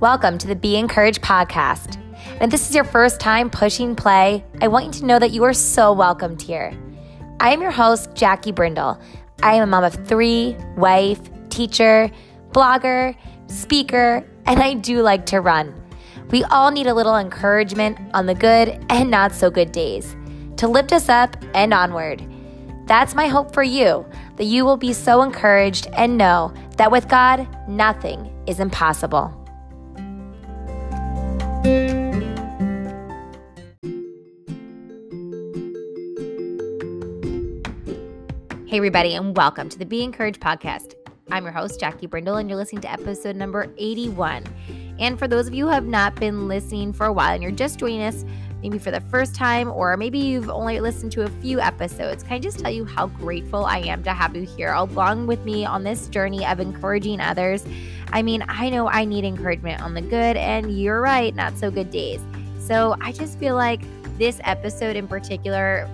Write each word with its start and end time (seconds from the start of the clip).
Welcome 0.00 0.36
to 0.38 0.46
the 0.46 0.54
Be 0.54 0.76
Encouraged 0.76 1.22
podcast. 1.22 1.96
And 2.34 2.42
if 2.42 2.50
this 2.50 2.68
is 2.68 2.74
your 2.74 2.84
first 2.84 3.18
time 3.18 3.48
pushing 3.48 3.96
play, 3.96 4.44
I 4.60 4.68
want 4.68 4.84
you 4.84 4.92
to 4.92 5.06
know 5.06 5.18
that 5.18 5.30
you 5.30 5.42
are 5.44 5.54
so 5.54 5.90
welcomed 5.90 6.42
here. 6.42 6.78
I 7.40 7.54
am 7.54 7.62
your 7.62 7.70
host, 7.70 8.10
Jackie 8.14 8.52
Brindle. 8.52 9.00
I 9.42 9.54
am 9.54 9.62
a 9.62 9.66
mom 9.66 9.84
of 9.84 9.94
three, 10.06 10.54
wife, 10.76 11.18
teacher, 11.48 12.10
blogger, 12.50 13.16
speaker, 13.46 14.22
and 14.44 14.60
I 14.60 14.74
do 14.74 15.00
like 15.00 15.24
to 15.26 15.40
run. 15.40 15.74
We 16.30 16.44
all 16.44 16.70
need 16.70 16.88
a 16.88 16.94
little 16.94 17.16
encouragement 17.16 17.96
on 18.12 18.26
the 18.26 18.34
good 18.34 18.78
and 18.90 19.10
not 19.10 19.32
so 19.32 19.50
good 19.50 19.72
days 19.72 20.14
to 20.58 20.68
lift 20.68 20.92
us 20.92 21.08
up 21.08 21.42
and 21.54 21.72
onward. 21.72 22.22
That's 22.84 23.14
my 23.14 23.28
hope 23.28 23.54
for 23.54 23.62
you, 23.62 24.04
that 24.36 24.44
you 24.44 24.66
will 24.66 24.76
be 24.76 24.92
so 24.92 25.22
encouraged 25.22 25.86
and 25.94 26.18
know 26.18 26.52
that 26.76 26.92
with 26.92 27.08
God, 27.08 27.48
nothing 27.66 28.30
is 28.46 28.60
impossible. 28.60 29.45
Hey, 31.66 31.90
everybody, 38.70 39.14
and 39.14 39.36
welcome 39.36 39.68
to 39.70 39.76
the 39.76 39.84
Be 39.84 40.04
Encouraged 40.04 40.40
podcast. 40.40 40.94
I'm 41.32 41.42
your 41.42 41.52
host, 41.52 41.80
Jackie 41.80 42.06
Brindle, 42.06 42.36
and 42.36 42.48
you're 42.48 42.56
listening 42.56 42.82
to 42.82 42.92
episode 42.92 43.34
number 43.34 43.74
81. 43.78 44.44
And 45.00 45.18
for 45.18 45.26
those 45.26 45.48
of 45.48 45.54
you 45.54 45.64
who 45.64 45.72
have 45.72 45.86
not 45.86 46.14
been 46.14 46.46
listening 46.46 46.92
for 46.92 47.06
a 47.06 47.12
while 47.12 47.34
and 47.34 47.42
you're 47.42 47.50
just 47.50 47.80
joining 47.80 48.02
us, 48.02 48.24
maybe 48.62 48.78
for 48.78 48.90
the 48.90 49.00
first 49.02 49.34
time, 49.34 49.70
or 49.70 49.96
maybe 49.96 50.18
you've 50.18 50.48
only 50.48 50.80
listened 50.80 51.12
to 51.12 51.22
a 51.22 51.28
few 51.28 51.60
episodes, 51.60 52.22
can 52.22 52.32
I 52.32 52.38
just 52.38 52.58
tell 52.58 52.70
you 52.70 52.84
how 52.84 53.08
grateful 53.08 53.64
I 53.64 53.78
am 53.78 54.02
to 54.04 54.12
have 54.12 54.34
you 54.34 54.42
here 54.42 54.72
along 54.72 55.26
with 55.26 55.44
me 55.44 55.64
on 55.64 55.84
this 55.84 56.08
journey 56.08 56.44
of 56.44 56.58
encouraging 56.60 57.20
others? 57.20 57.64
I 58.12 58.22
mean, 58.22 58.44
I 58.48 58.70
know 58.70 58.88
I 58.88 59.04
need 59.04 59.24
encouragement 59.24 59.82
on 59.82 59.94
the 59.94 60.00
good, 60.00 60.36
and 60.36 60.78
you're 60.78 61.00
right, 61.00 61.34
not 61.34 61.56
so 61.58 61.70
good 61.70 61.90
days. 61.90 62.20
So 62.58 62.96
I 63.00 63.12
just 63.12 63.38
feel 63.38 63.54
like 63.54 63.82
this 64.18 64.40
episode 64.44 64.96
in 64.96 65.06
particular, 65.06 65.88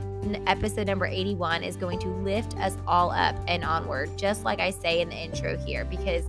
episode 0.46 0.86
number 0.86 1.06
81, 1.06 1.64
is 1.64 1.76
going 1.76 1.98
to 1.98 2.08
lift 2.08 2.56
us 2.58 2.76
all 2.86 3.10
up 3.10 3.34
and 3.48 3.64
onward, 3.64 4.16
just 4.16 4.44
like 4.44 4.60
I 4.60 4.70
say 4.70 5.00
in 5.00 5.08
the 5.08 5.16
intro 5.16 5.56
here, 5.58 5.84
because 5.84 6.22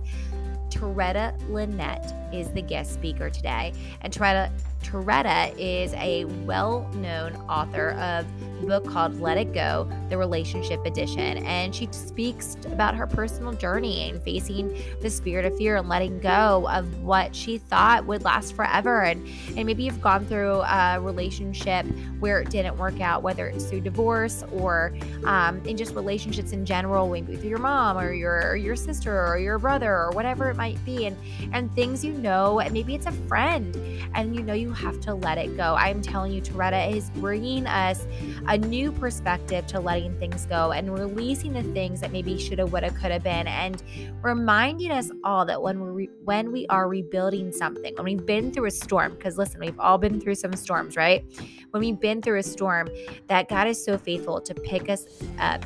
Tareta 0.68 1.32
Lynette 1.48 2.12
is 2.32 2.50
the 2.50 2.62
guest 2.62 2.92
speaker 2.92 3.30
today. 3.30 3.72
And 4.00 4.12
Tareta 4.12 4.50
Tareta 4.84 5.52
is 5.58 5.94
a 5.94 6.24
well 6.44 6.88
known 6.94 7.34
author 7.48 7.92
of 7.92 8.26
a 8.62 8.66
book 8.66 8.88
called 8.88 9.20
Let 9.20 9.38
It 9.38 9.52
Go, 9.52 9.90
the 10.08 10.16
Relationship 10.16 10.84
Edition. 10.84 11.38
And 11.38 11.74
she 11.74 11.88
speaks 11.90 12.56
about 12.66 12.94
her 12.94 13.06
personal 13.06 13.52
journey 13.52 14.08
and 14.08 14.22
facing 14.22 14.80
the 15.00 15.10
spirit 15.10 15.44
of 15.44 15.56
fear 15.56 15.76
and 15.76 15.88
letting 15.88 16.20
go 16.20 16.68
of 16.70 17.02
what 17.02 17.34
she 17.34 17.58
thought 17.58 18.06
would 18.06 18.22
last 18.22 18.54
forever. 18.54 19.02
And, 19.02 19.26
and 19.56 19.66
maybe 19.66 19.84
you've 19.84 20.00
gone 20.00 20.26
through 20.26 20.60
a 20.60 21.00
relationship 21.00 21.86
where 22.20 22.40
it 22.40 22.50
didn't 22.50 22.76
work 22.76 23.00
out, 23.00 23.22
whether 23.22 23.48
it's 23.48 23.64
through 23.66 23.80
divorce 23.80 24.44
or 24.52 24.94
um, 25.24 25.60
in 25.66 25.76
just 25.76 25.94
relationships 25.94 26.52
in 26.52 26.64
general, 26.64 27.10
maybe 27.10 27.32
with 27.32 27.44
your 27.44 27.58
mom 27.58 27.98
or 27.98 28.12
your, 28.12 28.50
or 28.50 28.56
your 28.56 28.76
sister 28.76 29.26
or 29.26 29.38
your 29.38 29.58
brother 29.58 29.92
or 29.92 30.10
whatever 30.10 30.50
it 30.50 30.56
might 30.56 30.82
be. 30.84 31.06
And, 31.06 31.16
and 31.52 31.74
things 31.74 32.04
you 32.04 32.12
know, 32.12 32.60
and 32.60 32.72
maybe 32.72 32.94
it's 32.94 33.06
a 33.06 33.12
friend 33.12 33.76
and 34.14 34.34
you 34.34 34.42
know 34.42 34.54
you 34.54 34.72
have 34.74 35.00
to 35.00 35.14
let 35.14 35.38
it 35.38 35.56
go. 35.56 35.74
I'm 35.74 36.02
telling 36.02 36.32
you, 36.32 36.40
Tareta 36.40 36.94
is 36.94 37.10
bringing 37.10 37.66
us 37.66 38.06
a 38.46 38.58
new 38.58 38.92
perspective 38.92 39.66
to 39.68 39.80
letting 39.80 40.18
things 40.18 40.46
go 40.46 40.72
and 40.72 40.96
releasing 40.96 41.52
the 41.52 41.62
things 41.62 42.00
that 42.00 42.12
maybe 42.12 42.38
shoulda, 42.38 42.66
woulda, 42.66 42.90
coulda 42.90 43.20
been, 43.20 43.46
and 43.46 43.82
reminding 44.22 44.90
us 44.90 45.10
all 45.22 45.44
that 45.46 45.60
when 45.60 45.80
we 45.80 45.88
re- 45.88 46.10
when 46.24 46.52
we 46.52 46.66
are 46.68 46.88
rebuilding 46.88 47.52
something, 47.52 47.94
when 47.96 48.04
we've 48.04 48.26
been 48.26 48.52
through 48.52 48.66
a 48.66 48.70
storm, 48.70 49.14
because 49.14 49.38
listen, 49.38 49.60
we've 49.60 49.78
all 49.78 49.98
been 49.98 50.20
through 50.20 50.34
some 50.34 50.52
storms, 50.54 50.96
right? 50.96 51.24
When 51.70 51.80
we've 51.80 52.00
been 52.00 52.22
through 52.22 52.38
a 52.38 52.42
storm, 52.42 52.88
that 53.28 53.48
God 53.48 53.66
is 53.66 53.82
so 53.82 53.98
faithful 53.98 54.40
to 54.40 54.54
pick 54.54 54.88
us 54.88 55.06
up 55.38 55.64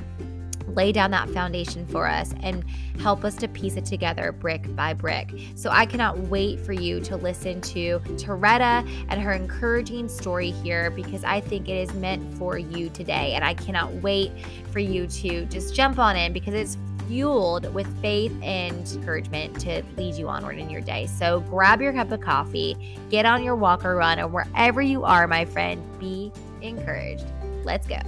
lay 0.74 0.92
down 0.92 1.10
that 1.12 1.28
foundation 1.30 1.86
for 1.86 2.06
us 2.06 2.34
and 2.42 2.64
help 3.00 3.24
us 3.24 3.34
to 3.36 3.48
piece 3.48 3.76
it 3.76 3.84
together 3.84 4.32
brick 4.32 4.74
by 4.74 4.92
brick. 4.94 5.30
So 5.54 5.70
I 5.70 5.86
cannot 5.86 6.18
wait 6.18 6.60
for 6.60 6.72
you 6.72 7.00
to 7.00 7.16
listen 7.16 7.60
to 7.60 8.00
Tareta 8.16 8.88
and 9.08 9.20
her 9.20 9.32
encouraging 9.32 10.08
story 10.08 10.50
here 10.50 10.90
because 10.90 11.24
I 11.24 11.40
think 11.40 11.68
it 11.68 11.76
is 11.76 11.92
meant 11.94 12.36
for 12.38 12.58
you 12.58 12.88
today. 12.90 13.34
And 13.34 13.44
I 13.44 13.54
cannot 13.54 13.92
wait 13.94 14.32
for 14.70 14.78
you 14.78 15.06
to 15.06 15.44
just 15.46 15.74
jump 15.74 15.98
on 15.98 16.16
in 16.16 16.32
because 16.32 16.54
it's 16.54 16.76
fueled 17.08 17.72
with 17.72 17.86
faith 18.00 18.32
and 18.42 18.86
encouragement 18.92 19.58
to 19.60 19.82
lead 19.96 20.14
you 20.14 20.28
onward 20.28 20.58
in 20.58 20.68
your 20.68 20.82
day. 20.82 21.06
So 21.06 21.40
grab 21.40 21.80
your 21.80 21.92
cup 21.92 22.12
of 22.12 22.20
coffee, 22.20 22.76
get 23.10 23.24
on 23.24 23.42
your 23.42 23.56
walk 23.56 23.84
or 23.84 23.96
run, 23.96 24.20
or 24.20 24.28
wherever 24.28 24.82
you 24.82 25.04
are, 25.04 25.26
my 25.26 25.44
friend, 25.44 25.82
be 25.98 26.30
encouraged. 26.60 27.24
Let's 27.64 27.86
go. 27.86 27.98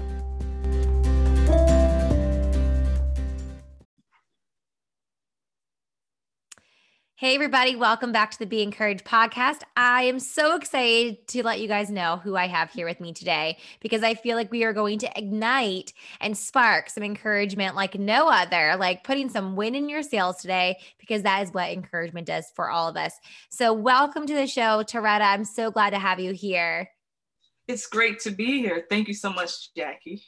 Hey, 7.20 7.34
everybody, 7.34 7.76
welcome 7.76 8.12
back 8.12 8.30
to 8.30 8.38
the 8.38 8.46
Be 8.46 8.62
Encouraged 8.62 9.04
podcast. 9.04 9.60
I 9.76 10.04
am 10.04 10.18
so 10.18 10.56
excited 10.56 11.28
to 11.28 11.42
let 11.42 11.60
you 11.60 11.68
guys 11.68 11.90
know 11.90 12.16
who 12.16 12.34
I 12.34 12.46
have 12.46 12.70
here 12.70 12.86
with 12.86 12.98
me 12.98 13.12
today 13.12 13.58
because 13.80 14.02
I 14.02 14.14
feel 14.14 14.38
like 14.38 14.50
we 14.50 14.64
are 14.64 14.72
going 14.72 14.98
to 15.00 15.18
ignite 15.18 15.92
and 16.22 16.34
spark 16.34 16.88
some 16.88 17.02
encouragement 17.02 17.76
like 17.76 17.98
no 17.98 18.30
other, 18.30 18.74
like 18.78 19.04
putting 19.04 19.28
some 19.28 19.54
wind 19.54 19.76
in 19.76 19.90
your 19.90 20.02
sails 20.02 20.38
today 20.38 20.78
because 20.98 21.20
that 21.24 21.42
is 21.42 21.52
what 21.52 21.68
encouragement 21.68 22.26
does 22.26 22.50
for 22.56 22.70
all 22.70 22.88
of 22.88 22.96
us. 22.96 23.12
So, 23.50 23.74
welcome 23.74 24.26
to 24.26 24.34
the 24.34 24.46
show, 24.46 24.82
Tareta. 24.82 25.20
I'm 25.20 25.44
so 25.44 25.70
glad 25.70 25.90
to 25.90 25.98
have 25.98 26.20
you 26.20 26.32
here. 26.32 26.88
It's 27.68 27.86
great 27.86 28.20
to 28.20 28.30
be 28.30 28.60
here. 28.60 28.86
Thank 28.88 29.08
you 29.08 29.14
so 29.14 29.30
much, 29.30 29.74
Jackie. 29.74 30.22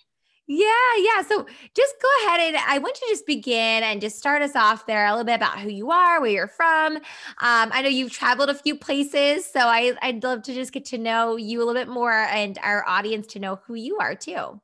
Yeah, 0.54 0.66
yeah. 0.98 1.22
So 1.22 1.46
just 1.74 1.94
go 2.02 2.08
ahead 2.26 2.40
and 2.40 2.56
I 2.58 2.76
want 2.76 3.00
you 3.00 3.06
to 3.06 3.12
just 3.14 3.26
begin 3.26 3.82
and 3.82 4.02
just 4.02 4.18
start 4.18 4.42
us 4.42 4.54
off 4.54 4.84
there 4.84 5.06
a 5.06 5.10
little 5.10 5.24
bit 5.24 5.36
about 5.36 5.58
who 5.58 5.70
you 5.70 5.90
are, 5.90 6.20
where 6.20 6.30
you're 6.30 6.46
from. 6.46 6.96
Um, 6.96 7.02
I 7.38 7.80
know 7.80 7.88
you've 7.88 8.12
traveled 8.12 8.50
a 8.50 8.54
few 8.54 8.76
places, 8.76 9.46
so 9.46 9.60
I, 9.60 9.94
I'd 10.02 10.22
love 10.22 10.42
to 10.42 10.52
just 10.52 10.72
get 10.72 10.84
to 10.86 10.98
know 10.98 11.36
you 11.36 11.62
a 11.62 11.64
little 11.64 11.80
bit 11.80 11.88
more 11.88 12.12
and 12.12 12.58
our 12.62 12.86
audience 12.86 13.28
to 13.28 13.38
know 13.38 13.60
who 13.66 13.76
you 13.76 13.96
are 13.96 14.14
too. 14.14 14.60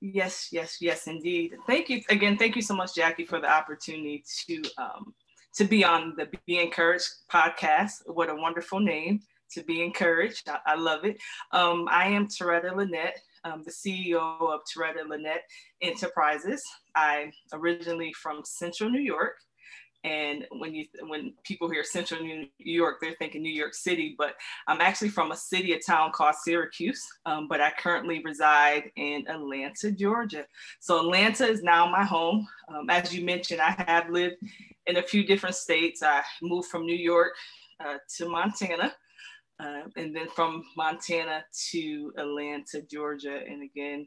Yes, 0.00 0.48
yes, 0.50 0.78
yes, 0.80 1.06
indeed. 1.06 1.54
Thank 1.66 1.90
you 1.90 2.00
again. 2.08 2.38
Thank 2.38 2.56
you 2.56 2.62
so 2.62 2.74
much, 2.74 2.94
Jackie, 2.94 3.26
for 3.26 3.40
the 3.40 3.50
opportunity 3.50 4.24
to 4.46 4.62
um, 4.78 5.14
to 5.56 5.64
be 5.64 5.84
on 5.84 6.14
the 6.16 6.30
Be 6.46 6.60
Encouraged 6.60 7.10
podcast. 7.30 7.96
What 8.06 8.30
a 8.30 8.34
wonderful 8.34 8.80
name 8.80 9.20
to 9.52 9.62
be 9.64 9.82
encouraged. 9.82 10.48
I, 10.48 10.60
I 10.64 10.74
love 10.76 11.04
it. 11.04 11.18
Um, 11.52 11.88
I 11.90 12.06
am 12.06 12.26
Tareta 12.26 12.74
Lynette 12.74 13.20
um, 13.44 13.62
the 13.64 13.70
CEO 13.70 14.40
of 14.40 14.60
Tareta 14.72 15.08
Lynette 15.08 15.44
Enterprises. 15.82 16.62
I'm 16.94 17.32
originally 17.52 18.12
from 18.12 18.42
Central 18.44 18.90
New 18.90 19.00
York. 19.00 19.34
And 20.04 20.46
when 20.58 20.74
you 20.74 20.84
when 21.08 21.32
people 21.44 21.70
hear 21.70 21.82
Central 21.82 22.20
New 22.22 22.46
York, 22.58 22.98
they're 23.00 23.16
thinking 23.18 23.42
New 23.42 23.52
York 23.52 23.72
City, 23.72 24.14
but 24.18 24.34
I'm 24.68 24.82
actually 24.82 25.08
from 25.08 25.32
a 25.32 25.36
city, 25.36 25.72
a 25.72 25.78
town 25.78 26.12
called 26.12 26.34
Syracuse. 26.34 27.02
Um, 27.24 27.48
but 27.48 27.62
I 27.62 27.72
currently 27.78 28.22
reside 28.22 28.90
in 28.96 29.26
Atlanta, 29.28 29.90
Georgia. 29.90 30.44
So 30.80 31.00
Atlanta 31.00 31.46
is 31.46 31.62
now 31.62 31.90
my 31.90 32.04
home. 32.04 32.46
Um, 32.68 32.90
as 32.90 33.14
you 33.14 33.24
mentioned, 33.24 33.62
I 33.62 33.70
have 33.86 34.10
lived 34.10 34.36
in 34.86 34.98
a 34.98 35.02
few 35.02 35.24
different 35.24 35.54
states. 35.54 36.02
I 36.02 36.22
moved 36.42 36.68
from 36.68 36.84
New 36.84 36.96
York 36.96 37.32
uh, 37.80 37.96
to 38.18 38.28
Montana, 38.28 38.92
uh, 39.60 39.82
and 39.96 40.14
then 40.14 40.28
from 40.28 40.64
Montana 40.76 41.44
to 41.70 42.12
Atlanta, 42.18 42.82
Georgia. 42.90 43.40
And 43.48 43.62
again, 43.62 44.06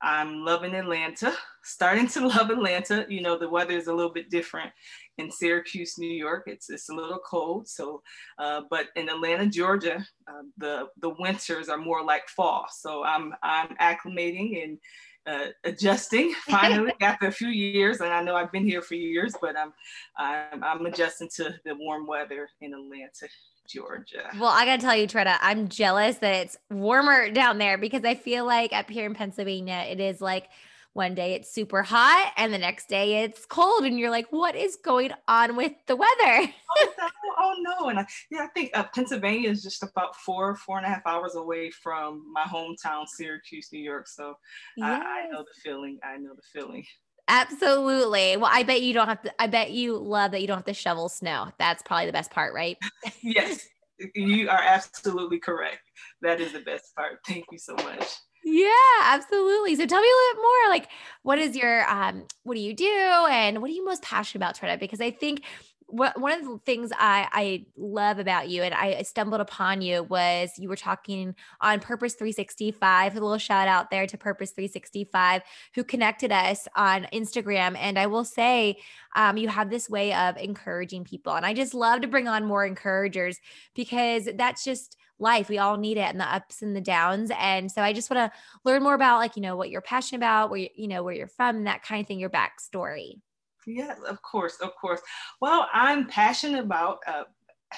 I'm 0.00 0.44
loving 0.44 0.74
Atlanta, 0.74 1.34
starting 1.64 2.06
to 2.08 2.26
love 2.28 2.50
Atlanta. 2.50 3.04
You 3.08 3.20
know, 3.20 3.36
the 3.36 3.48
weather 3.48 3.76
is 3.76 3.88
a 3.88 3.94
little 3.94 4.12
bit 4.12 4.30
different 4.30 4.70
in 5.18 5.30
Syracuse, 5.30 5.98
New 5.98 6.12
York. 6.12 6.44
It's, 6.46 6.70
it's 6.70 6.88
a 6.88 6.94
little 6.94 7.18
cold. 7.18 7.68
So, 7.68 8.02
uh, 8.38 8.62
but 8.70 8.86
in 8.94 9.08
Atlanta, 9.08 9.46
Georgia, 9.46 10.06
uh, 10.28 10.42
the, 10.58 10.86
the 11.00 11.14
winters 11.18 11.68
are 11.68 11.78
more 11.78 12.04
like 12.04 12.28
fall. 12.28 12.66
So 12.70 13.04
I'm, 13.04 13.34
I'm 13.42 13.74
acclimating 13.80 14.62
and 14.62 14.78
uh, 15.26 15.46
adjusting 15.64 16.32
finally 16.48 16.92
after 17.00 17.26
a 17.26 17.32
few 17.32 17.48
years. 17.48 18.00
And 18.00 18.12
I 18.12 18.22
know 18.22 18.36
I've 18.36 18.52
been 18.52 18.66
here 18.66 18.82
for 18.82 18.94
years, 18.94 19.34
but 19.40 19.56
I'm, 19.58 19.72
I'm, 20.16 20.62
I'm 20.62 20.86
adjusting 20.86 21.28
to 21.36 21.54
the 21.64 21.74
warm 21.74 22.06
weather 22.06 22.48
in 22.60 22.72
Atlanta. 22.72 23.28
Georgia. 23.68 24.30
Well, 24.38 24.50
I 24.50 24.64
gotta 24.64 24.82
tell 24.82 24.96
you, 24.96 25.06
Tareta, 25.06 25.36
I'm 25.40 25.68
jealous 25.68 26.16
that 26.18 26.34
it's 26.34 26.56
warmer 26.70 27.30
down 27.30 27.58
there 27.58 27.78
because 27.78 28.04
I 28.04 28.14
feel 28.14 28.44
like 28.44 28.72
up 28.72 28.90
here 28.90 29.06
in 29.06 29.14
Pennsylvania, 29.14 29.84
it 29.88 30.00
is 30.00 30.20
like 30.20 30.48
one 30.94 31.14
day 31.14 31.34
it's 31.34 31.52
super 31.52 31.82
hot 31.82 32.32
and 32.36 32.52
the 32.52 32.58
next 32.58 32.88
day 32.88 33.22
it's 33.22 33.46
cold, 33.46 33.84
and 33.84 33.98
you're 33.98 34.10
like, 34.10 34.26
what 34.30 34.56
is 34.56 34.76
going 34.82 35.12
on 35.28 35.54
with 35.54 35.72
the 35.86 35.94
weather? 35.94 36.12
oh, 36.80 36.88
no, 36.98 37.08
oh, 37.38 37.54
no, 37.60 37.88
and 37.90 38.00
I, 38.00 38.06
yeah, 38.30 38.44
I 38.44 38.48
think 38.48 38.70
uh, 38.74 38.84
Pennsylvania 38.94 39.50
is 39.50 39.62
just 39.62 39.82
about 39.82 40.16
four, 40.16 40.56
four 40.56 40.78
and 40.78 40.86
a 40.86 40.88
half 40.88 41.06
hours 41.06 41.36
away 41.36 41.70
from 41.70 42.24
my 42.32 42.42
hometown, 42.42 43.06
Syracuse, 43.06 43.68
New 43.72 43.80
York. 43.80 44.08
So 44.08 44.34
yes. 44.76 45.02
I, 45.04 45.20
I 45.20 45.28
know 45.30 45.40
the 45.40 45.60
feeling. 45.62 45.98
I 46.02 46.16
know 46.16 46.34
the 46.34 46.60
feeling. 46.60 46.84
Absolutely. 47.28 48.36
Well, 48.38 48.50
I 48.52 48.62
bet 48.62 48.82
you 48.82 48.94
don't 48.94 49.06
have 49.06 49.22
to, 49.22 49.42
I 49.42 49.46
bet 49.46 49.70
you 49.70 49.96
love 49.98 50.32
that 50.32 50.40
you 50.40 50.46
don't 50.46 50.56
have 50.56 50.64
to 50.64 50.74
shovel 50.74 51.08
snow. 51.08 51.48
That's 51.58 51.82
probably 51.82 52.06
the 52.06 52.12
best 52.12 52.30
part, 52.30 52.54
right? 52.54 52.78
yes, 53.22 53.66
you 54.14 54.48
are 54.48 54.62
absolutely 54.62 55.38
correct. 55.38 55.82
That 56.22 56.40
is 56.40 56.52
the 56.52 56.60
best 56.60 56.94
part. 56.96 57.18
Thank 57.26 57.44
you 57.52 57.58
so 57.58 57.74
much. 57.74 58.08
Yeah, 58.44 58.70
absolutely. 59.04 59.74
So 59.74 59.84
tell 59.84 60.00
me 60.00 60.08
a 60.08 60.10
little 60.10 60.34
bit 60.34 60.42
more 60.42 60.70
like 60.70 60.88
what 61.22 61.38
is 61.38 61.54
your 61.54 61.86
um 61.90 62.24
what 62.44 62.54
do 62.54 62.60
you 62.60 62.72
do 62.72 63.26
and 63.30 63.60
what 63.60 63.70
are 63.70 63.74
you 63.74 63.84
most 63.84 64.02
passionate 64.02 64.42
about 64.42 64.56
Tareta? 64.56 64.80
Because 64.80 65.02
I 65.02 65.10
think 65.10 65.42
what 65.90 66.20
one 66.20 66.38
of 66.38 66.44
the 66.44 66.60
things 66.66 66.92
I, 66.98 67.28
I 67.32 67.66
love 67.76 68.18
about 68.18 68.50
you 68.50 68.62
and 68.62 68.74
I 68.74 69.00
stumbled 69.02 69.40
upon 69.40 69.80
you 69.80 70.02
was 70.02 70.50
you 70.58 70.68
were 70.68 70.76
talking 70.76 71.34
on 71.62 71.80
Purpose 71.80 72.14
365. 72.14 73.16
A 73.16 73.20
little 73.20 73.38
shout 73.38 73.68
out 73.68 73.90
there 73.90 74.06
to 74.06 74.18
Purpose 74.18 74.50
365 74.50 75.42
who 75.74 75.82
connected 75.82 76.30
us 76.30 76.68
on 76.76 77.06
Instagram. 77.12 77.74
And 77.78 77.98
I 77.98 78.06
will 78.06 78.24
say, 78.24 78.76
um, 79.16 79.38
you 79.38 79.48
have 79.48 79.70
this 79.70 79.88
way 79.88 80.12
of 80.12 80.36
encouraging 80.36 81.04
people. 81.04 81.32
And 81.34 81.46
I 81.46 81.54
just 81.54 81.72
love 81.72 82.02
to 82.02 82.08
bring 82.08 82.28
on 82.28 82.44
more 82.44 82.66
encouragers 82.66 83.38
because 83.74 84.28
that's 84.36 84.64
just 84.64 84.98
life. 85.18 85.48
We 85.48 85.56
all 85.56 85.78
need 85.78 85.96
it 85.96 86.10
and 86.10 86.20
the 86.20 86.32
ups 86.32 86.60
and 86.60 86.76
the 86.76 86.82
downs. 86.82 87.30
And 87.38 87.72
so 87.72 87.80
I 87.80 87.94
just 87.94 88.10
want 88.10 88.30
to 88.30 88.38
learn 88.62 88.82
more 88.82 88.94
about 88.94 89.20
like, 89.20 89.36
you 89.36 89.42
know, 89.42 89.56
what 89.56 89.70
you're 89.70 89.80
passionate 89.80 90.18
about, 90.18 90.50
where 90.50 90.60
you, 90.60 90.68
you 90.76 90.88
know, 90.88 91.02
where 91.02 91.14
you're 91.14 91.28
from, 91.28 91.64
that 91.64 91.82
kind 91.82 92.02
of 92.02 92.06
thing, 92.06 92.20
your 92.20 92.30
backstory. 92.30 93.20
Yes, 93.68 93.98
of 94.08 94.22
course, 94.22 94.56
of 94.62 94.70
course. 94.80 95.00
Well, 95.42 95.68
I'm 95.74 96.06
passionate 96.06 96.64
about 96.64 97.00
uh, 97.06 97.24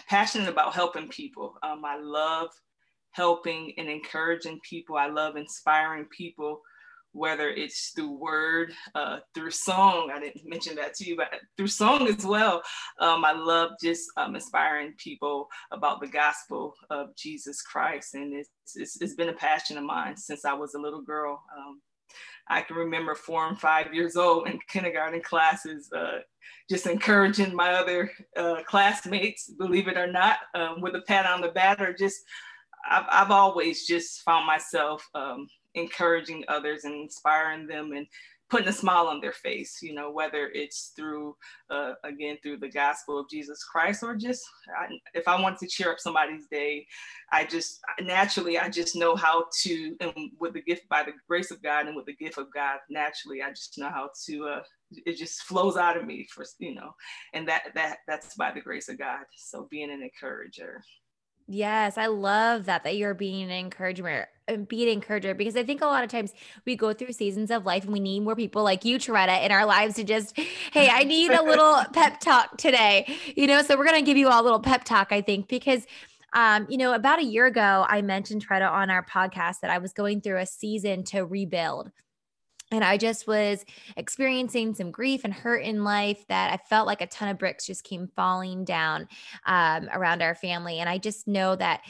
passionate 0.09 0.49
about 0.49 0.75
helping 0.75 1.09
people. 1.09 1.55
Um, 1.65 1.85
I 1.85 1.99
love 1.99 2.51
helping 3.11 3.73
and 3.77 3.89
encouraging 3.89 4.61
people. 4.63 4.97
I 4.97 5.09
love 5.09 5.37
inspiring 5.37 6.07
people, 6.17 6.61
whether 7.11 7.49
it's 7.51 7.91
through 7.91 8.13
word, 8.13 8.73
uh, 8.95 9.19
through 9.35 9.51
song. 9.51 10.13
I 10.15 10.21
didn't 10.21 10.49
mention 10.49 10.77
that 10.77 10.95
to 10.95 11.05
you, 11.05 11.17
but 11.17 11.35
through 11.57 11.67
song 11.67 12.07
as 12.07 12.25
well. 12.25 12.63
Um, 13.01 13.25
I 13.25 13.33
love 13.33 13.73
just 13.83 14.05
um, 14.17 14.37
inspiring 14.37 14.95
people 14.97 15.49
about 15.73 16.01
the 16.01 16.07
gospel 16.09 16.75
of 16.91 17.17
Jesus 17.17 17.63
Christ, 17.63 18.15
and 18.15 18.33
it's, 18.33 18.51
it's, 18.77 19.03
it's 19.03 19.15
been 19.15 19.31
a 19.31 19.35
passion 19.35 19.77
of 19.77 19.83
mine 19.85 20.17
since 20.17 20.45
I 20.45 20.53
was 20.53 20.75
a 20.75 20.81
little 20.81 21.03
girl. 21.03 21.43
Um, 21.59 21.81
I 22.49 22.63
can 22.63 22.77
remember 22.77 23.15
four 23.15 23.47
and 23.47 23.59
five 23.59 23.95
years 23.95 24.17
old 24.17 24.49
in 24.49 24.59
kindergarten 24.69 25.23
classes, 25.23 25.91
uh, 25.97 26.19
just 26.69 26.87
encouraging 26.87 27.55
my 27.55 27.75
other 27.75 28.11
uh, 28.37 28.63
classmates, 28.67 29.51
believe 29.59 29.89
it 29.89 29.97
or 29.97 30.11
not, 30.11 30.39
um, 30.55 30.81
with 30.81 30.95
a 30.95 31.03
pat 31.03 31.27
on 31.27 31.41
the 31.41 31.49
back, 31.49 31.81
or 31.81 31.93
just, 31.93 32.21
I've, 32.91 33.05
I've 33.11 33.31
always 33.31 33.87
just 33.87 34.23
found 34.23 34.47
myself 34.47 35.09
um, 35.15 35.49
encouraging 35.75 36.45
others 36.49 36.85
and 36.85 36.95
inspiring 36.95 37.67
them 37.67 37.93
and 37.93 38.07
putting 38.51 38.69
a 38.69 38.73
smile 38.73 39.07
on 39.07 39.21
their 39.21 39.33
face, 39.33 39.79
you 39.81 39.95
know, 39.95 40.11
whether 40.11 40.51
it's 40.53 40.93
through, 40.97 41.37
uh, 41.71 41.93
again, 42.05 42.37
through 42.43 42.59
the 42.59 42.69
gospel 42.69 43.19
of 43.19 43.31
Jesus 43.31 43.63
Christ 43.65 44.03
or 44.03 44.17
just 44.17 44.43
I, 44.79 44.89
if 45.15 45.29
I 45.29 45.41
want 45.41 45.59
to 45.59 45.69
cheer 45.69 45.93
up 45.93 46.01
somebody's 46.01 46.47
day, 46.51 46.87
I 47.33 47.45
just 47.45 47.81
naturally, 48.03 48.59
I 48.59 48.69
just 48.69 48.97
know 48.97 49.15
how 49.15 49.45
to, 49.63 49.97
and 50.01 50.13
with 50.39 50.55
the 50.55 50.63
gift, 50.63 50.89
by 50.89 51.05
the 51.05 51.13
grace 51.29 51.51
of 51.51 51.63
God 51.63 51.87
and 51.87 51.97
with 51.97 52.07
the 52.07 52.17
gift 52.17 52.39
of 52.39 52.53
God, 52.53 52.79
naturally, 52.91 53.41
I 53.41 53.51
just 53.51 53.79
know 53.79 53.89
how 53.89 54.11
to, 54.27 54.47
uh, 54.47 54.63
it 55.07 55.17
just 55.17 55.43
flows 55.43 55.77
out 55.77 55.97
of 55.97 56.05
me 56.05 56.27
for, 56.29 56.45
you 56.59 56.75
know, 56.75 56.91
and 57.33 57.47
that, 57.49 57.69
that, 57.77 57.99
that's 58.09 58.35
by 58.35 58.51
the 58.51 58.61
grace 58.61 58.89
of 58.89 58.99
God. 58.99 59.25
So 59.37 59.69
being 59.71 59.91
an 59.91 60.03
encourager. 60.03 60.83
Yes, 61.47 61.99
I 61.99 62.07
love 62.07 62.67
that 62.67 62.85
that 62.85 62.97
you're 62.97 63.15
being 63.15 63.45
an 63.45 63.51
encourager 63.51 64.29
be 64.57 64.83
an 64.85 64.89
encourager 64.89 65.35
because 65.35 65.57
I 65.57 65.65
think 65.65 65.81
a 65.81 65.87
lot 65.87 66.05
of 66.05 66.11
times 66.11 66.33
we 66.65 66.77
go 66.77 66.93
through 66.93 67.13
seasons 67.13 67.51
of 67.51 67.67
life 67.67 67.85
and 67.85 67.93
we 67.93 68.01
need 68.01 68.21
more 68.21 68.37
people 68.37 68.63
like 68.63 68.85
you, 68.85 68.99
Tareta, 68.99 69.45
in 69.45 69.53
our 69.53 69.67
lives 69.67 69.95
to 69.95 70.05
just, 70.05 70.37
hey, 70.37 70.89
I 70.91 71.05
need 71.05 71.31
a 71.31 71.43
little 71.43 71.83
pep 71.93 72.21
talk 72.21 72.57
today. 72.57 73.07
You 73.37 73.47
know, 73.47 73.63
so 73.63 73.77
we're 73.77 73.87
gonna 73.87 74.03
give 74.03 74.17
you 74.17 74.29
all 74.29 74.43
a 74.43 74.45
little 74.45 74.61
pep 74.61 74.85
talk, 74.85 75.13
I 75.13 75.21
think, 75.21 75.49
because 75.49 75.87
um, 76.33 76.67
you 76.69 76.79
know, 76.79 76.95
about 76.95 77.19
a 77.19 77.25
year 77.25 77.47
ago, 77.47 77.85
I 77.89 78.03
mentioned 78.03 78.47
Tareta 78.47 78.71
on 78.71 78.91
our 78.91 79.05
podcast 79.05 79.61
that 79.63 79.71
I 79.71 79.79
was 79.79 79.93
going 79.93 80.21
through 80.21 80.39
a 80.39 80.47
season 80.47 81.03
to 81.05 81.25
rebuild. 81.25 81.91
And 82.73 82.85
I 82.85 82.99
just 82.99 83.27
was 83.27 83.65
experiencing 83.97 84.75
some 84.75 84.93
grief 84.93 85.23
and 85.25 85.35
hurt 85.35 85.65
in 85.65 85.83
life 85.83 86.25
that 86.29 86.53
I 86.53 86.57
felt 86.69 86.87
like 86.87 87.01
a 87.01 87.07
ton 87.07 87.29
of 87.29 87.39
bricks 87.39 87.67
just 87.67 87.83
came 87.83 88.09
falling 88.15 88.65
down 88.65 89.09
um, 89.45 89.89
around 89.93 90.23
our 90.23 90.37
family. 90.37 90.79
And 90.79 90.89
I 90.89 90.99
just 90.99 91.27
know 91.27 91.57
that 91.57 91.81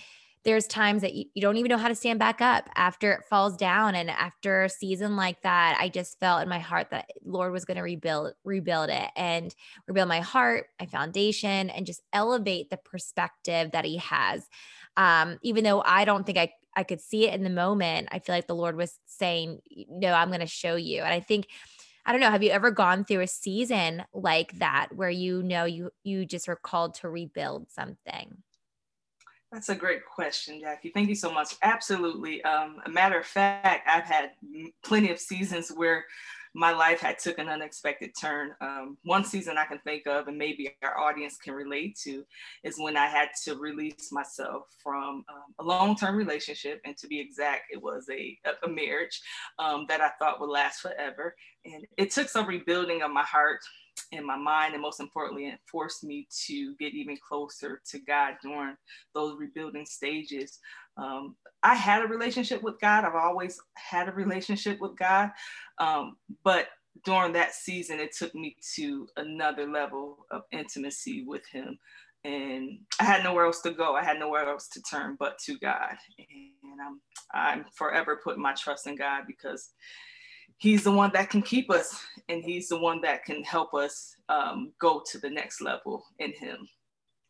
there's 0.45 0.67
times 0.67 1.03
that 1.03 1.15
you, 1.15 1.27
you, 1.35 1.43
don't 1.43 1.57
even 1.59 1.69
know 1.69 1.77
how 1.77 1.89
to 1.89 1.95
stand 1.95 2.19
back 2.19 2.41
up 2.41 2.69
after 2.75 3.13
it 3.13 3.25
falls 3.29 3.57
down. 3.57 3.95
And 3.95 4.09
after 4.09 4.65
a 4.65 4.71
season 4.71 5.17
like 5.17 5.43
that, 5.43 5.77
I 5.79 5.89
just 5.89 6.19
felt 6.19 6.43
in 6.43 6.49
my 6.49 6.59
heart 6.59 6.89
that 6.91 7.11
Lord 7.25 7.53
was 7.53 7.65
going 7.65 7.77
to 7.77 7.83
rebuild, 7.83 8.33
rebuild 8.45 8.89
it 8.89 9.11
and 9.17 9.55
rebuild 9.87 10.09
my 10.09 10.21
heart, 10.21 10.69
my 10.81 10.87
foundation, 10.87 11.69
and 11.71 11.85
just 11.85 12.03
elevate 12.13 12.71
the 12.71 12.79
perspective 12.79 13.73
that 13.73 13.85
He 13.85 13.99
has. 13.99 14.49
Um, 14.97 15.39
even 15.43 15.65
though 15.65 15.83
I 15.85 16.05
don't 16.05 16.25
think 16.25 16.39
I 16.39 16.53
I 16.77 16.85
could 16.85 17.01
see 17.01 17.27
it 17.27 17.35
in 17.35 17.43
the 17.43 17.51
moment. 17.51 18.09
I 18.13 18.21
feel 18.21 18.33
like 18.33 18.47
the 18.47 18.55
Lord 18.55 18.77
was 18.77 18.97
saying, 19.05 19.61
"No, 19.89 20.13
I'm 20.13 20.29
going 20.29 20.41
to 20.41 20.47
show 20.47 20.77
you." 20.77 21.03
And 21.03 21.13
I 21.13 21.19
think 21.19 21.49
I 22.07 22.13
don't 22.13 22.21
know, 22.21 22.31
have 22.31 22.43
you 22.43 22.51
ever 22.51 22.71
gone 22.71 23.05
through 23.05 23.21
a 23.21 23.27
season 23.27 24.05
like 24.15 24.59
that 24.59 24.89
where 24.95 25.11
you 25.11 25.43
know 25.43 25.65
you 25.65 25.91
you 26.03 26.25
just 26.25 26.49
were 26.49 26.57
called 26.57 26.95
to 26.97 27.09
rebuild 27.09 27.71
something? 27.71 28.39
That's 29.53 29.69
a 29.69 29.75
great 29.75 30.05
question, 30.05 30.61
Jackie. 30.61 30.91
Thank 30.91 31.09
you 31.09 31.17
so 31.17 31.33
much. 31.33 31.57
Absolutely. 31.63 32.43
Um, 32.45 32.77
a 32.87 32.91
matter 32.91 33.19
of 33.19 33.27
fact, 33.27 33.89
I've 33.89 34.05
had 34.05 34.31
plenty 34.85 35.11
of 35.11 35.19
seasons 35.19 35.71
where 35.75 36.05
my 36.55 36.73
life 36.73 37.01
had 37.01 37.19
took 37.19 37.39
an 37.39 37.49
unexpected 37.49 38.11
turn. 38.21 38.53
Um, 38.61 38.97
one 39.05 39.25
season 39.25 39.57
I 39.57 39.65
can 39.65 39.79
think 39.81 40.07
of, 40.07 40.27
and 40.27 40.37
maybe 40.37 40.77
our 40.83 40.99
audience 40.99 41.37
can 41.37 41.55
relate 41.55 41.97
to, 42.05 42.25
is 42.65 42.75
when 42.77 42.97
I 42.97 43.07
had 43.07 43.29
to 43.45 43.55
release 43.57 44.11
myself 44.11 44.65
from 44.83 45.25
um, 45.29 45.55
a 45.61 45.65
long-term 45.65 46.17
relationship, 46.17 46.81
and 46.85 46.97
to 46.99 47.07
be 47.07 47.21
exact, 47.21 47.65
it 47.73 47.81
was 47.81 48.09
a, 48.11 48.37
a 48.65 48.69
marriage 48.69 49.21
um, 49.59 49.87
that 49.89 50.01
I 50.01 50.11
thought 50.19 50.41
would 50.41 50.51
last 50.51 50.81
forever. 50.81 51.35
And 51.65 51.87
it 51.97 52.11
took 52.11 52.29
some 52.29 52.47
rebuilding 52.47 53.03
of 53.03 53.13
my 53.13 53.25
heart 53.25 53.61
and 54.13 54.27
my 54.27 54.37
mind, 54.37 54.75
and 54.75 54.83
most 54.83 55.01
importantly, 55.01 55.47
it 55.47 55.61
forced 55.71 56.03
me 56.05 56.27
to 56.47 56.75
get 56.77 56.95
even 56.95 57.17
closer 57.17 57.81
to 57.91 57.99
God 58.01 58.35
during 58.43 58.77
those 59.15 59.39
rebuilding 59.39 59.87
stages. 59.87 60.59
Um, 60.97 61.37
I 61.63 61.75
had 61.75 62.03
a 62.03 62.09
relationship 62.09 62.63
with 62.63 62.81
God. 62.81 63.05
I've 63.05 63.15
always 63.15 63.61
had 63.75 64.09
a 64.09 64.13
relationship 64.13 64.81
with 64.81 64.97
God. 64.97 65.31
Um, 65.79 66.17
but 66.43 66.69
during 67.05 67.33
that 67.35 67.55
season, 67.55 68.01
it 68.01 68.13
took 68.17 68.35
me 68.35 68.57
to 68.77 69.07
another 69.17 69.67
level 69.67 70.27
of 70.31 70.43
intimacy 70.53 71.25
with 71.27 71.47
Him. 71.47 71.79
And 72.25 72.81
I 73.01 73.05
had 73.05 73.25
nowhere 73.25 73.47
else 73.47 73.63
to 73.63 73.71
go. 73.71 73.95
I 73.95 74.05
had 74.05 74.19
nowhere 74.19 74.47
else 74.49 74.69
to 74.71 74.83
turn 74.83 75.17
but 75.19 75.39
to 75.47 75.59
God. 75.59 75.95
And 76.19 76.81
I'm, 76.85 77.01
I'm 77.33 77.65
forever 77.73 78.21
putting 78.23 78.43
my 78.43 78.53
trust 78.55 78.87
in 78.87 78.97
God 78.97 79.23
because 79.27 79.71
He's 80.61 80.85
the 80.85 80.93
one 80.93 81.11
that 81.15 81.31
can 81.31 81.41
keep 81.41 81.71
us 81.71 82.05
and 82.29 82.45
He's 82.45 82.69
the 82.69 82.79
one 82.79 83.01
that 83.01 83.25
can 83.25 83.43
help 83.43 83.73
us 83.73 84.15
um, 84.29 84.73
go 84.79 85.03
to 85.11 85.19
the 85.19 85.31
next 85.31 85.63
level 85.63 86.05
in 86.19 86.33
Him. 86.33 86.69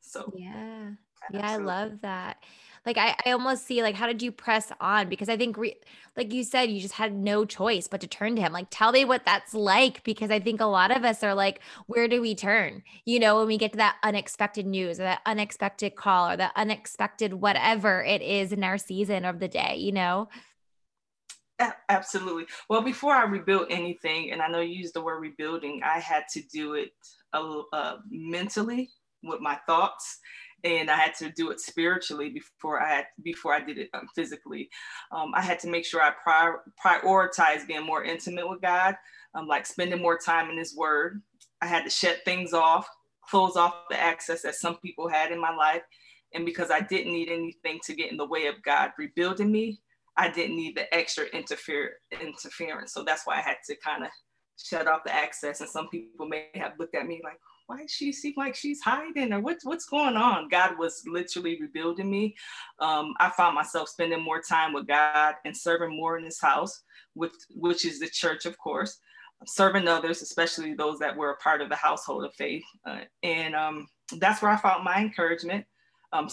So, 0.00 0.32
yeah. 0.36 0.90
Yeah, 1.32 1.50
I 1.50 1.56
love 1.56 2.00
that. 2.02 2.38
Like 2.86 2.96
I, 2.96 3.14
I 3.26 3.32
almost 3.32 3.66
see 3.66 3.82
like 3.82 3.94
how 3.94 4.06
did 4.06 4.22
you 4.22 4.32
press 4.32 4.72
on? 4.80 5.08
Because 5.08 5.28
i 5.28 5.36
think 5.36 5.58
re- 5.58 5.78
like 6.16 6.32
you 6.32 6.42
said 6.42 6.70
you 6.70 6.80
just 6.80 6.94
had 6.94 7.14
no 7.14 7.44
choice 7.44 7.86
but 7.86 8.00
to 8.00 8.06
turn 8.06 8.36
to 8.36 8.42
him. 8.42 8.52
Like 8.52 8.68
tell 8.70 8.90
me 8.90 9.04
what 9.04 9.26
that's 9.26 9.52
like 9.52 10.02
because 10.02 10.30
i 10.30 10.40
think 10.40 10.60
a 10.60 10.66
lot 10.66 10.90
of 10.90 11.04
us 11.04 11.22
are 11.22 11.34
like 11.34 11.60
where 11.86 12.08
do 12.08 12.22
we 12.22 12.34
turn? 12.34 12.82
You 13.04 13.20
know 13.20 13.36
when 13.36 13.46
we 13.46 13.58
get 13.58 13.72
to 13.72 13.76
that 13.76 13.96
unexpected 14.02 14.66
news 14.66 14.98
or 14.98 15.02
that 15.02 15.20
unexpected 15.26 15.94
call 15.94 16.30
or 16.30 16.36
that 16.38 16.52
unexpected 16.56 17.34
whatever 17.34 18.02
it 18.02 18.22
is 18.22 18.50
in 18.50 18.64
our 18.64 18.78
season 18.78 19.26
of 19.26 19.40
the 19.40 19.48
day 19.48 19.76
you 19.76 19.92
know 19.92 20.28
absolutely 21.88 22.46
well 22.68 22.82
before 22.82 23.14
i 23.14 23.24
rebuilt 23.24 23.66
anything 23.70 24.32
and 24.32 24.40
i 24.40 24.48
know 24.48 24.60
you 24.60 24.78
used 24.78 24.94
the 24.94 25.00
word 25.00 25.20
rebuilding 25.20 25.80
i 25.84 25.98
had 25.98 26.24
to 26.32 26.42
do 26.52 26.74
it 26.74 26.92
uh, 27.32 27.96
mentally 28.10 28.90
with 29.22 29.40
my 29.40 29.56
thoughts 29.66 30.18
and 30.64 30.90
I 30.90 30.96
had 30.96 31.14
to 31.16 31.30
do 31.30 31.50
it 31.50 31.60
spiritually 31.60 32.28
before 32.30 32.80
I 32.82 32.88
had 32.88 33.04
before 33.22 33.54
I 33.54 33.60
did 33.60 33.78
it 33.78 33.90
um, 33.94 34.06
physically. 34.14 34.68
Um, 35.12 35.32
I 35.34 35.42
had 35.42 35.58
to 35.60 35.68
make 35.68 35.84
sure 35.84 36.02
I 36.02 36.12
prior, 36.22 36.60
prioritize 36.84 37.66
being 37.66 37.86
more 37.86 38.04
intimate 38.04 38.48
with 38.48 38.60
God, 38.60 38.96
um, 39.34 39.46
like 39.46 39.66
spending 39.66 40.02
more 40.02 40.18
time 40.18 40.50
in 40.50 40.58
His 40.58 40.76
Word. 40.76 41.22
I 41.62 41.66
had 41.66 41.84
to 41.84 41.90
shut 41.90 42.18
things 42.24 42.52
off, 42.52 42.88
close 43.28 43.56
off 43.56 43.74
the 43.88 43.98
access 43.98 44.42
that 44.42 44.54
some 44.54 44.76
people 44.76 45.08
had 45.08 45.32
in 45.32 45.40
my 45.40 45.54
life, 45.54 45.82
and 46.34 46.44
because 46.44 46.70
I 46.70 46.80
didn't 46.80 47.12
need 47.12 47.30
anything 47.30 47.80
to 47.84 47.94
get 47.94 48.10
in 48.10 48.16
the 48.16 48.26
way 48.26 48.46
of 48.46 48.62
God 48.62 48.92
rebuilding 48.98 49.50
me, 49.50 49.80
I 50.20 50.28
didn't 50.30 50.56
need 50.56 50.76
the 50.76 50.92
extra 50.94 51.24
interfere 51.38 51.86
interference. 52.20 52.92
So 52.92 53.02
that's 53.02 53.26
why 53.26 53.36
I 53.38 53.40
had 53.40 53.56
to 53.68 53.76
kind 53.76 54.04
of 54.04 54.10
shut 54.58 54.86
off 54.86 55.04
the 55.04 55.14
access. 55.14 55.60
And 55.60 55.70
some 55.70 55.88
people 55.88 56.26
may 56.28 56.48
have 56.54 56.74
looked 56.78 56.94
at 56.94 57.06
me 57.06 57.22
like, 57.24 57.38
why 57.68 57.78
does 57.82 57.90
she 57.90 58.12
seem 58.12 58.34
like 58.36 58.54
she's 58.54 58.82
hiding 58.82 59.32
or 59.32 59.40
what's 59.40 59.64
what's 59.64 59.86
going 59.86 60.16
on? 60.16 60.48
God 60.48 60.78
was 60.78 61.02
literally 61.06 61.58
rebuilding 61.58 62.10
me. 62.10 62.34
Um, 62.80 63.14
I 63.18 63.30
found 63.30 63.54
myself 63.54 63.88
spending 63.88 64.22
more 64.22 64.42
time 64.42 64.74
with 64.74 64.86
God 64.86 65.36
and 65.46 65.56
serving 65.56 65.96
more 65.96 66.18
in 66.18 66.24
His 66.24 66.40
house, 66.40 66.82
with 67.14 67.32
which 67.54 67.86
is 67.86 67.98
the 67.98 68.08
church, 68.08 68.44
of 68.44 68.58
course. 68.58 68.98
serving 69.46 69.88
others, 69.88 70.22
especially 70.22 70.74
those 70.74 70.98
that 70.98 71.16
were 71.16 71.30
a 71.30 71.36
part 71.36 71.62
of 71.62 71.68
the 71.68 71.76
household 71.76 72.24
of 72.24 72.34
faith. 72.34 72.64
Uh, 72.84 73.00
and 73.22 73.54
um, 73.54 73.86
that's 74.18 74.42
where 74.42 74.50
I 74.50 74.56
found 74.56 74.84
my 74.84 74.98
encouragement. 75.00 75.64
Um, 76.12 76.28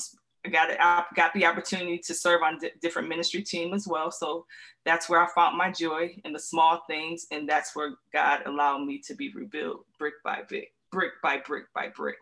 I 0.48 0.50
got 0.50 0.70
I 0.80 1.04
got 1.16 1.34
the 1.34 1.46
opportunity 1.46 1.98
to 2.00 2.13
serve 2.13 2.42
on 2.42 2.58
d- 2.60 2.72
different 2.82 3.10
ministry 3.10 3.42
team 3.42 3.74
as 3.74 3.88
well. 3.88 4.12
So 4.12 4.46
that's 4.86 5.10
where 5.10 5.22
I 5.22 5.27
found 5.34 5.58
my 5.58 5.72
joy 5.72 6.16
in 6.24 6.32
the 6.32 6.39
small 6.39 6.84
things, 6.88 7.27
and 7.32 7.48
that's 7.48 7.75
where 7.75 7.96
God 8.13 8.44
allowed 8.46 8.86
me 8.86 9.00
to 9.00 9.13
be 9.13 9.32
rebuilt 9.34 9.86
brick 10.00 10.16
by 10.24 10.44
brick, 10.48 10.74
brick 10.92 11.12
by 11.22 11.38
brick 11.38 11.66
by 11.74 11.89
brick. 11.89 12.20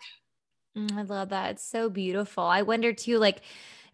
Mm, 0.75 0.97
I 0.97 1.01
love 1.03 1.29
that. 1.29 1.51
It's 1.51 1.63
so 1.63 1.89
beautiful. 1.89 2.43
I 2.43 2.63
wonder 2.63 2.93
too, 2.93 3.19
like 3.19 3.41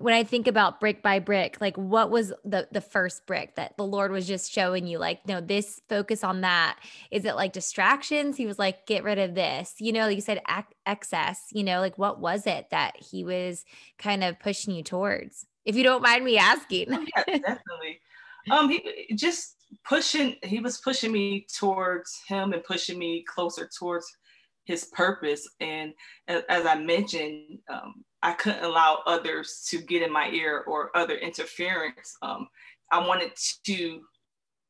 when 0.02 0.14
I 0.14 0.24
think 0.24 0.48
about 0.48 0.80
brick 0.80 1.02
by 1.02 1.20
brick, 1.20 1.58
like 1.62 1.78
what 1.78 2.10
was 2.10 2.34
the 2.44 2.68
the 2.72 2.82
first 2.82 3.26
brick 3.26 3.56
that 3.56 3.78
the 3.78 3.86
Lord 3.86 4.12
was 4.12 4.28
just 4.28 4.52
showing 4.52 4.88
you? 4.88 4.98
Like, 4.98 5.28
no, 5.28 5.42
this 5.42 5.82
focus 5.90 6.24
on 6.24 6.42
that. 6.42 6.80
Is 7.12 7.26
it 7.26 7.36
like 7.36 7.54
distractions? 7.54 8.38
He 8.38 8.46
was 8.46 8.60
like, 8.60 8.86
get 8.86 9.04
rid 9.04 9.20
of 9.20 9.36
this. 9.36 9.76
You 9.80 9.94
know, 9.94 10.08
like 10.08 10.16
you 10.16 10.22
said, 10.22 10.42
ac- 10.50 10.76
excess. 10.86 11.48
You 11.52 11.64
know, 11.64 11.80
like 11.80 11.98
what 11.98 12.20
was 12.20 12.48
it 12.48 12.68
that 12.72 12.96
he 12.98 13.24
was 13.24 13.66
kind 13.98 14.24
of 14.24 14.40
pushing 14.40 14.74
you 14.74 14.84
towards? 14.84 15.46
If 15.66 15.76
you 15.76 15.84
don't 15.84 16.02
mind 16.02 16.26
me 16.26 16.38
asking. 16.38 16.88
Oh, 16.92 17.06
yeah, 17.16 17.24
definitely. 17.28 18.02
Um, 18.50 18.70
he 18.70 19.14
just 19.16 19.56
pushing. 19.88 20.36
He 20.44 20.60
was 20.60 20.80
pushing 20.80 21.12
me 21.12 21.46
towards 21.54 22.22
him 22.28 22.54
and 22.54 22.64
pushing 22.64 22.98
me 22.98 23.24
closer 23.28 23.70
towards 23.78 24.12
his 24.66 24.86
purpose. 24.86 25.48
And 25.60 25.94
as 26.28 26.66
I 26.66 26.76
mentioned, 26.76 27.60
um, 27.70 28.04
I 28.24 28.34
couldn't 28.34 28.64
allow 28.64 29.00
others 29.06 29.66
to 29.70 29.80
get 29.80 30.04
in 30.04 30.12
my 30.12 30.30
ear 30.30 30.64
or 30.68 30.96
other 30.96 31.16
interference. 31.16 32.16
Um, 32.22 32.48
I 32.92 33.06
wanted 33.06 33.32
to, 33.66 34.02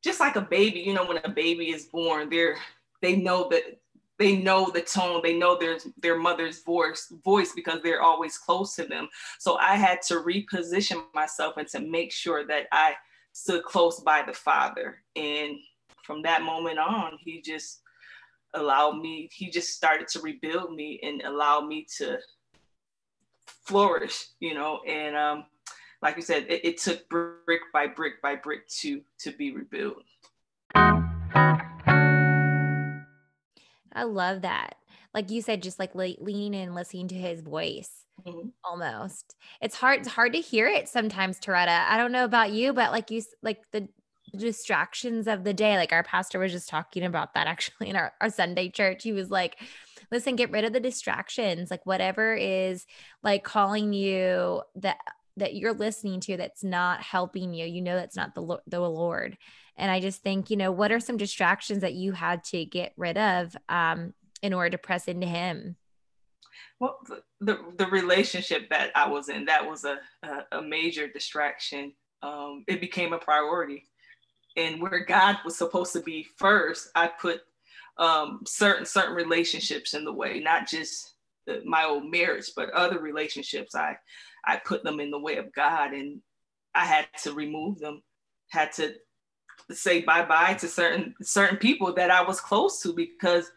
just 0.02 0.20
like 0.20 0.36
a 0.36 0.40
baby, 0.40 0.80
you 0.80 0.94
know, 0.94 1.06
when 1.06 1.18
a 1.24 1.28
baby 1.28 1.70
is 1.70 1.86
born, 1.86 2.30
they're 2.30 2.56
they 3.02 3.16
know 3.16 3.48
that 3.50 3.80
they 4.18 4.36
know 4.36 4.70
the 4.72 4.80
tone, 4.80 5.20
they 5.22 5.36
know 5.36 5.58
their 5.58 5.78
their 6.00 6.16
mother's 6.16 6.62
voice 6.62 7.12
voice 7.24 7.52
because 7.54 7.80
they're 7.82 8.02
always 8.02 8.38
close 8.38 8.74
to 8.76 8.84
them. 8.84 9.08
So 9.38 9.56
I 9.56 9.74
had 9.74 10.00
to 10.08 10.14
reposition 10.14 11.02
myself 11.14 11.56
and 11.56 11.68
to 11.68 11.80
make 11.80 12.12
sure 12.12 12.46
that 12.46 12.66
I 12.72 12.94
stood 13.32 13.64
close 13.64 14.00
by 14.00 14.22
the 14.22 14.32
father. 14.32 15.02
And 15.16 15.56
from 16.04 16.22
that 16.22 16.42
moment 16.42 16.78
on, 16.78 17.18
he 17.20 17.40
just 17.40 17.81
allowed 18.54 19.00
me, 19.00 19.28
he 19.32 19.50
just 19.50 19.70
started 19.70 20.08
to 20.08 20.20
rebuild 20.20 20.74
me 20.74 21.00
and 21.02 21.22
allow 21.22 21.60
me 21.60 21.86
to 21.98 22.18
flourish, 23.46 24.26
you 24.40 24.54
know, 24.54 24.80
and 24.86 25.16
um, 25.16 25.44
like 26.02 26.16
you 26.16 26.22
said, 26.22 26.46
it, 26.48 26.64
it 26.64 26.78
took 26.78 27.08
brick 27.08 27.62
by 27.72 27.86
brick 27.86 28.20
by 28.22 28.34
brick 28.36 28.68
to 28.80 29.00
to 29.20 29.32
be 29.32 29.52
rebuilt. 29.52 30.02
I 33.94 34.04
love 34.04 34.42
that. 34.42 34.76
Like 35.14 35.30
you 35.30 35.42
said, 35.42 35.62
just 35.62 35.78
like 35.78 35.94
le- 35.94 36.16
leaning 36.18 36.62
and 36.62 36.74
listening 36.74 37.08
to 37.08 37.14
his 37.14 37.40
voice. 37.42 37.90
Mm-hmm. 38.26 38.48
Almost, 38.64 39.36
it's 39.60 39.76
hard. 39.76 40.00
It's 40.00 40.08
hard 40.08 40.32
to 40.32 40.40
hear 40.40 40.66
it 40.66 40.88
sometimes, 40.88 41.38
Tareta. 41.38 41.84
I 41.88 41.96
don't 41.96 42.12
know 42.12 42.24
about 42.24 42.52
you, 42.52 42.72
but 42.72 42.90
like 42.92 43.10
you, 43.10 43.22
like 43.42 43.62
the 43.72 43.88
distractions 44.36 45.26
of 45.26 45.44
the 45.44 45.54
day. 45.54 45.76
Like 45.76 45.92
our 45.92 46.02
pastor 46.02 46.38
was 46.38 46.52
just 46.52 46.68
talking 46.68 47.04
about 47.04 47.34
that 47.34 47.46
actually 47.48 47.90
in 47.90 47.96
our, 47.96 48.12
our 48.20 48.30
Sunday 48.30 48.68
church. 48.68 49.02
He 49.02 49.12
was 49.12 49.30
like, 49.30 49.58
listen, 50.10 50.36
get 50.36 50.50
rid 50.50 50.64
of 50.64 50.72
the 50.72 50.80
distractions, 50.80 51.70
like 51.70 51.84
whatever 51.86 52.34
is 52.34 52.86
like 53.22 53.44
calling 53.44 53.92
you 53.92 54.62
that 54.76 54.98
that 55.38 55.54
you're 55.54 55.72
listening 55.72 56.20
to 56.20 56.36
that's 56.36 56.62
not 56.62 57.00
helping 57.00 57.54
you. 57.54 57.66
You 57.66 57.80
know 57.80 57.96
that's 57.96 58.16
not 58.16 58.34
the 58.34 58.58
the 58.66 58.80
Lord. 58.80 59.38
And 59.76 59.90
I 59.90 60.00
just 60.00 60.22
think, 60.22 60.50
you 60.50 60.56
know, 60.56 60.70
what 60.70 60.92
are 60.92 61.00
some 61.00 61.16
distractions 61.16 61.80
that 61.80 61.94
you 61.94 62.12
had 62.12 62.44
to 62.44 62.64
get 62.64 62.92
rid 62.96 63.16
of 63.16 63.56
um, 63.68 64.12
in 64.42 64.52
order 64.52 64.70
to 64.70 64.78
press 64.78 65.08
into 65.08 65.26
Him? 65.26 65.76
Well, 66.78 66.98
the, 67.40 67.58
the, 67.78 67.86
relationship 67.86 68.68
that 68.70 68.90
I 68.94 69.08
was 69.08 69.28
in, 69.28 69.44
that 69.46 69.68
was 69.68 69.84
a, 69.84 69.98
a, 70.22 70.58
a 70.58 70.62
major 70.62 71.06
distraction. 71.06 71.92
Um, 72.22 72.64
it 72.66 72.80
became 72.80 73.12
a 73.12 73.18
priority. 73.18 73.88
And 74.56 74.80
where 74.80 75.04
God 75.04 75.38
was 75.44 75.56
supposed 75.56 75.92
to 75.94 76.00
be 76.00 76.26
first, 76.36 76.90
I 76.94 77.08
put 77.08 77.42
um, 77.98 78.40
certain 78.46 78.86
certain 78.86 79.14
relationships 79.14 79.94
in 79.94 80.04
the 80.04 80.12
way, 80.12 80.40
not 80.40 80.68
just 80.68 81.14
the, 81.46 81.62
my 81.64 81.84
old 81.84 82.10
marriage, 82.10 82.52
but 82.54 82.70
other 82.70 82.98
relationships. 82.98 83.74
I 83.74 83.96
I 84.44 84.56
put 84.56 84.82
them 84.82 85.00
in 85.00 85.10
the 85.10 85.20
way 85.20 85.36
of 85.36 85.52
God, 85.52 85.92
and 85.92 86.20
I 86.74 86.84
had 86.84 87.06
to 87.22 87.32
remove 87.32 87.78
them. 87.78 88.02
Had 88.48 88.72
to 88.72 88.94
say 89.70 90.02
bye 90.02 90.24
bye 90.24 90.54
to 90.54 90.68
certain 90.68 91.14
certain 91.22 91.56
people 91.56 91.92
that 91.94 92.10
I 92.10 92.22
was 92.22 92.40
close 92.40 92.82
to 92.82 92.92
because 92.92 93.50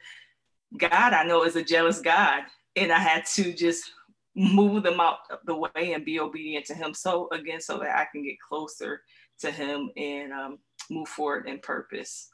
God 0.77 1.13
I 1.13 1.23
know 1.23 1.43
is 1.43 1.55
a 1.55 1.63
jealous 1.63 1.99
God, 1.99 2.43
and 2.75 2.91
I 2.91 2.99
had 2.99 3.25
to 3.35 3.53
just 3.53 3.91
move 4.35 4.83
them 4.83 4.99
out 4.99 5.19
of 5.29 5.39
the 5.45 5.55
way 5.55 5.93
and 5.93 6.03
be 6.03 6.19
obedient 6.19 6.65
to 6.65 6.73
Him. 6.73 6.93
So 6.93 7.29
again, 7.31 7.61
so 7.61 7.77
that 7.79 7.97
I 7.97 8.05
can 8.11 8.23
get 8.23 8.39
closer 8.39 9.01
to 9.39 9.51
Him 9.51 9.89
and 9.95 10.33
um, 10.33 10.59
move 10.89 11.07
forward 11.07 11.47
in 11.47 11.59
purpose. 11.59 12.29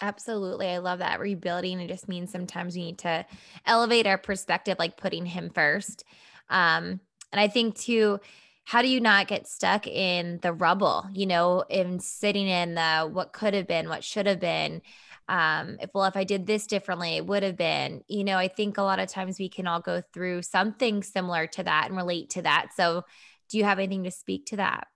Absolutely. 0.00 0.68
I 0.68 0.78
love 0.78 1.00
that. 1.00 1.20
Rebuilding, 1.20 1.80
it 1.80 1.88
just 1.88 2.08
means 2.08 2.30
sometimes 2.30 2.74
we 2.74 2.84
need 2.84 2.98
to 2.98 3.26
elevate 3.66 4.06
our 4.06 4.18
perspective, 4.18 4.76
like 4.78 4.96
putting 4.96 5.26
him 5.26 5.50
first. 5.54 6.04
Um, 6.48 7.00
and 7.30 7.40
I 7.40 7.48
think 7.48 7.76
too, 7.76 8.20
how 8.64 8.82
do 8.82 8.88
you 8.88 9.00
not 9.00 9.26
get 9.26 9.48
stuck 9.48 9.86
in 9.86 10.38
the 10.42 10.52
rubble, 10.52 11.06
you 11.12 11.26
know, 11.26 11.64
in 11.68 11.98
sitting 12.00 12.48
in 12.48 12.74
the 12.74 13.08
what 13.10 13.32
could 13.32 13.54
have 13.54 13.66
been, 13.66 13.88
what 13.88 14.04
should 14.04 14.26
have 14.26 14.40
been? 14.40 14.82
Um, 15.28 15.78
if 15.80 15.90
well, 15.94 16.04
if 16.04 16.16
I 16.16 16.24
did 16.24 16.46
this 16.46 16.66
differently, 16.66 17.16
it 17.16 17.26
would 17.26 17.42
have 17.42 17.56
been, 17.56 18.02
you 18.08 18.24
know, 18.24 18.36
I 18.36 18.48
think 18.48 18.78
a 18.78 18.82
lot 18.82 18.98
of 18.98 19.08
times 19.08 19.38
we 19.38 19.48
can 19.48 19.66
all 19.66 19.80
go 19.80 20.02
through 20.12 20.42
something 20.42 21.02
similar 21.02 21.46
to 21.48 21.64
that 21.64 21.86
and 21.88 21.96
relate 21.96 22.30
to 22.30 22.42
that. 22.42 22.68
So 22.76 23.04
do 23.48 23.58
you 23.58 23.64
have 23.64 23.78
anything 23.78 24.04
to 24.04 24.10
speak 24.10 24.46
to 24.46 24.56
that? 24.56 24.86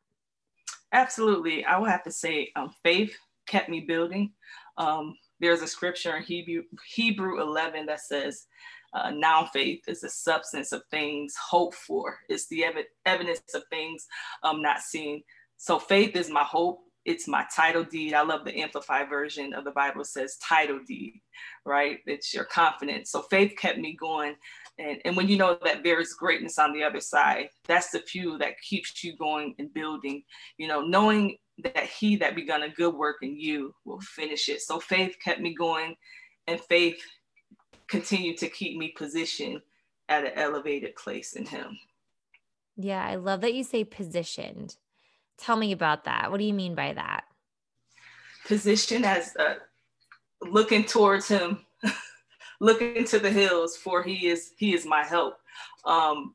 Absolutely. 0.97 1.65
I 1.67 1.79
will 1.79 1.87
have 1.88 2.05
to 2.05 2.12
say 2.12 2.53
um, 2.57 2.73
faith 2.85 3.17
kept 3.49 3.71
me 3.71 3.83
building. 3.83 4.33
Um, 4.79 5.17
there's 5.41 5.62
a 5.62 5.69
scripture 5.69 6.17
in 6.19 6.25
Hebrew, 6.25 6.65
Hebrew 6.95 7.43
11 7.43 7.87
that 7.88 8.03
says, 8.03 8.47
uh, 8.95 9.12
now 9.12 9.47
faith 9.55 9.83
is 9.88 10.03
the 10.03 10.11
substance 10.11 10.73
of 10.73 10.83
things 10.91 11.35
hoped 11.50 11.76
for. 11.76 12.19
It's 12.29 12.49
the 12.49 12.65
ev- 12.67 12.76
evidence 13.07 13.43
of 13.55 13.65
things 13.71 14.07
um, 14.45 14.62
not 14.62 14.81
seen. 14.83 15.23
So 15.59 15.79
faith 15.81 16.17
is 16.17 16.31
my 16.31 16.45
hope. 16.45 16.81
It's 17.06 17.28
my 17.28 17.46
title 17.54 17.84
deed. 17.84 18.14
I 18.14 18.22
love 18.22 18.44
the 18.44 18.58
amplified 18.58 19.08
version 19.08 19.54
of 19.54 19.62
the 19.62 19.70
Bible 19.70 20.04
says 20.04 20.36
title 20.38 20.80
deed, 20.84 21.22
right? 21.64 22.00
It's 22.04 22.34
your 22.34 22.42
confidence. 22.44 23.12
So 23.12 23.22
faith 23.22 23.54
kept 23.56 23.78
me 23.78 23.96
going. 23.98 24.34
And, 24.80 24.98
and 25.04 25.16
when 25.16 25.28
you 25.28 25.38
know 25.38 25.56
that 25.64 25.84
there 25.84 26.00
is 26.00 26.14
greatness 26.14 26.58
on 26.58 26.72
the 26.72 26.82
other 26.82 27.00
side, 27.00 27.50
that's 27.64 27.90
the 27.90 28.00
fuel 28.00 28.38
that 28.38 28.60
keeps 28.60 29.04
you 29.04 29.16
going 29.16 29.54
and 29.60 29.72
building. 29.72 30.25
You 30.58 30.66
know, 30.66 30.80
knowing 30.80 31.36
that 31.62 31.84
he 31.84 32.16
that 32.16 32.34
begun 32.34 32.64
a 32.64 32.70
good 32.70 32.94
work 32.94 33.18
in 33.22 33.38
you 33.38 33.72
will 33.84 34.00
finish 34.00 34.48
it. 34.48 34.60
So 34.62 34.80
faith 34.80 35.16
kept 35.25 35.40
me 35.40 35.54
going, 35.54 35.94
and 36.48 36.60
faith 36.60 37.00
continued 37.86 38.38
to 38.38 38.48
keep 38.48 38.76
me 38.76 38.92
positioned 38.98 39.60
at 40.08 40.25
an 40.25 40.32
elevated 40.34 40.96
place 40.96 41.34
in 41.34 41.46
him. 41.46 41.78
Yeah, 42.76 43.06
I 43.06 43.14
love 43.14 43.42
that 43.42 43.54
you 43.54 43.62
say 43.62 43.84
positioned. 43.84 44.76
Tell 45.38 45.57
me 45.57 45.73
about 45.73 46.05
that. 46.05 46.31
What 46.31 46.38
do 46.38 46.45
you 46.45 46.55
mean 46.55 46.75
by 46.75 46.93
that? 46.95 47.25
Position 48.47 49.05
as 49.05 49.35
uh, 49.37 49.57
looking 50.43 50.85
towards 50.85 51.28
him, 51.28 51.66
looking 52.61 53.05
to 53.05 53.19
the 53.19 53.31
hills, 53.31 53.76
for 53.76 54.02
he 54.02 54.28
is 54.28 54.52
he 54.57 54.75
is 54.75 54.87
my 54.87 55.05
help. 55.05 55.38
Um, 55.85 56.35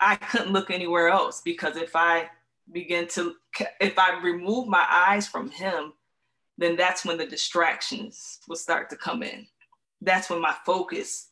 I 0.00 0.16
couldn't 0.16 0.52
look 0.52 0.70
anywhere 0.70 1.08
else 1.08 1.40
because 1.42 1.76
if 1.76 1.94
I 1.94 2.28
begin 2.72 3.08
to, 3.08 3.34
if 3.80 3.98
I 3.98 4.20
remove 4.22 4.68
my 4.68 4.84
eyes 4.90 5.26
from 5.26 5.50
him, 5.50 5.92
then 6.58 6.76
that's 6.76 7.04
when 7.04 7.18
the 7.18 7.26
distractions 7.26 8.40
will 8.48 8.56
start 8.56 8.90
to 8.90 8.96
come 8.96 9.22
in. 9.22 9.46
That's 10.00 10.30
when 10.30 10.40
my 10.40 10.54
focus 10.64 11.28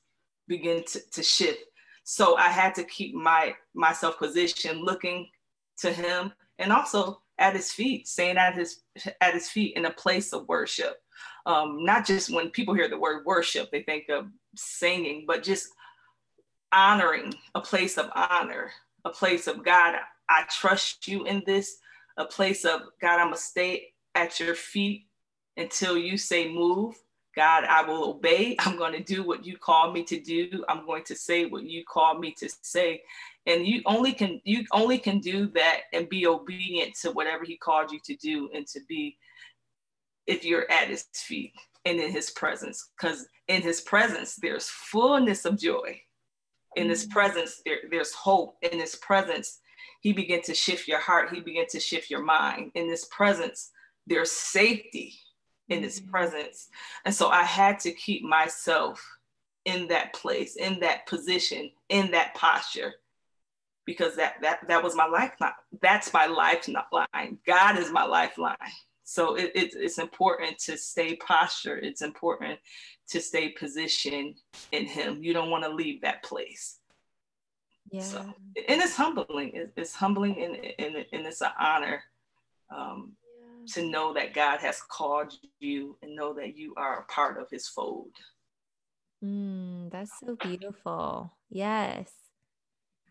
begin 0.49 0.85
to, 0.85 1.01
to 1.13 1.23
shift. 1.23 1.61
So 2.05 2.37
I 2.37 2.49
had 2.49 2.75
to 2.77 2.85
keep 2.85 3.15
my 3.15 3.55
myself 3.75 4.19
positioned, 4.19 4.81
looking 4.83 5.29
to 5.79 5.93
him, 5.93 6.33
and 6.59 6.73
also 6.73 7.21
at 7.39 7.55
his 7.55 7.73
feet, 7.73 8.07
staying 8.07 8.37
at 8.37 8.55
his 8.55 8.81
at 9.21 9.35
his 9.35 9.49
feet 9.49 9.77
in 9.77 9.87
a 9.87 9.91
place 9.91 10.33
of 10.33 10.49
worship. 10.49 11.03
Um, 11.47 11.85
not 11.85 12.07
just 12.07 12.33
when 12.33 12.51
people 12.51 12.75
hear 12.75 12.89
the 12.89 12.99
word 12.99 13.25
worship, 13.25 13.71
they 13.71 13.83
think 13.83 14.09
of 14.09 14.27
singing, 14.57 15.25
but 15.27 15.43
just 15.43 15.69
honoring 16.73 17.35
a 17.55 17.61
place 17.61 17.99
of 17.99 18.11
honor, 18.15 18.71
a 19.05 19.11
place 19.11 19.47
of 19.47 19.65
God. 19.65 19.97
I 20.29 20.45
trust 20.49 21.09
you 21.09 21.25
in 21.25 21.43
this, 21.45 21.79
a 22.17 22.25
place 22.25 22.65
of 22.65 22.83
God, 23.01 23.19
I'm 23.19 23.27
gonna 23.27 23.37
stay 23.37 23.93
at 24.15 24.41
your 24.41 24.55
feet 24.55 25.07
until 25.57 25.97
you 25.97 26.17
say 26.17 26.53
move. 26.53 26.95
God, 27.35 27.65
I 27.65 27.83
will 27.83 28.11
obey. 28.11 28.57
I'm 28.59 28.77
going 28.77 28.93
to 28.93 29.03
do 29.03 29.23
what 29.23 29.45
you 29.45 29.57
call 29.57 29.93
me 29.93 30.05
to 30.05 30.21
do. 30.21 30.65
I'm 30.69 30.85
going 30.85 31.05
to 31.05 31.17
say 31.17 31.47
what 31.47 31.65
you 31.65 31.83
call 31.85 32.19
me 32.19 32.33
to 32.39 32.49
say. 32.61 33.03
And 33.47 33.67
you 33.67 33.83
only 33.87 34.13
can 34.13 34.41
you 34.45 34.65
only 34.73 34.99
can 34.99 35.19
do 35.19 35.49
that 35.49 35.81
and 35.93 36.09
be 36.09 36.27
obedient 36.27 36.95
to 37.03 37.11
whatever 37.11 37.45
he 37.45 37.57
called 37.57 37.91
you 37.91 37.99
to 38.05 38.17
do 38.17 38.49
and 38.55 38.67
to 38.69 38.81
be 38.89 39.17
if 40.27 40.45
you're 40.45 40.71
at 40.71 40.89
his 40.89 41.07
feet. 41.15 41.53
and 41.85 41.99
in 41.99 42.13
his 42.13 42.31
presence 42.31 42.91
because 42.97 43.27
in 43.49 43.63
his 43.63 43.81
presence 43.81 44.37
there's 44.41 44.69
fullness 44.69 45.45
of 45.45 45.59
joy 45.59 46.01
in 46.77 46.89
his 46.89 47.05
mm-hmm. 47.05 47.13
presence 47.13 47.61
there, 47.67 47.79
there's 47.91 48.13
hope 48.13 48.57
in 48.63 48.79
his 48.79 48.95
presence 48.97 49.61
he 50.01 50.13
began 50.13 50.43
to 50.43 50.55
shift 50.55 50.89
your 50.89 51.01
heart 51.01 51.31
he 51.35 51.41
began 51.41 51.67
to 51.69 51.81
shift 51.81 52.11
your 52.11 52.23
mind 52.23 52.71
in 52.75 52.89
his 52.89 53.05
presence 53.07 53.71
there's 54.07 54.31
safety 54.31 55.15
in 55.69 55.83
his 55.83 56.01
mm-hmm. 56.01 56.11
presence 56.11 56.69
and 57.05 57.15
so 57.15 57.29
i 57.29 57.43
had 57.43 57.79
to 57.79 57.93
keep 57.93 58.23
myself 58.23 59.05
in 59.65 59.89
that 59.89 60.13
place 60.13 60.57
in 60.57 60.81
that 60.81 61.07
position 61.07 61.71
in 61.89 62.11
that 62.11 62.35
posture 62.35 62.95
because 63.87 64.17
that 64.17 64.35
that 64.43 64.61
that 64.69 64.83
was 64.83 64.95
my 64.95 65.07
lifeline 65.07 65.53
that's 65.81 66.13
my 66.13 66.27
lifeline 66.27 67.39
god 67.47 67.79
is 67.79 67.91
my 67.91 68.05
lifeline 68.05 68.57
so 69.05 69.35
it, 69.35 69.53
it, 69.55 69.75
it's 69.75 69.99
important 69.99 70.59
to 70.61 70.77
stay 70.79 71.17
postured. 71.17 71.85
It's 71.85 72.03
important 72.03 72.59
to 73.11 73.21
stay 73.21 73.51
positioned 73.51 74.37
in 74.71 74.87
Him. 74.87 75.23
You 75.23 75.33
don't 75.33 75.51
want 75.51 75.65
to 75.65 75.71
leave 75.71 76.01
that 76.03 76.23
place. 76.23 76.79
Yeah. 77.91 78.03
So, 78.03 78.21
and 78.21 78.81
it's 78.81 78.97
humbling. 78.97 79.69
it's 79.77 79.95
humbling 79.95 80.43
and, 80.43 80.57
and, 80.79 81.05
and 81.13 81.27
it's 81.27 81.43
an 81.43 81.51
honor 81.61 82.03
um, 82.75 83.13
yeah. 83.39 83.75
to 83.75 83.91
know 83.91 84.15
that 84.15 84.33
God 84.33 84.61
has 84.61 84.81
called 84.81 85.35
you 85.59 85.99
and 86.03 86.17
know 86.17 86.33
that 86.35 86.57
you 86.57 86.73
are 86.77 87.01
a 87.01 87.13
part 87.13 87.39
of 87.39 87.51
His 87.51 87.69
fold. 87.69 88.13
Mm, 89.23 89.91
that's 89.91 90.13
so 90.25 90.37
beautiful. 90.37 91.37
Yes. 91.51 92.11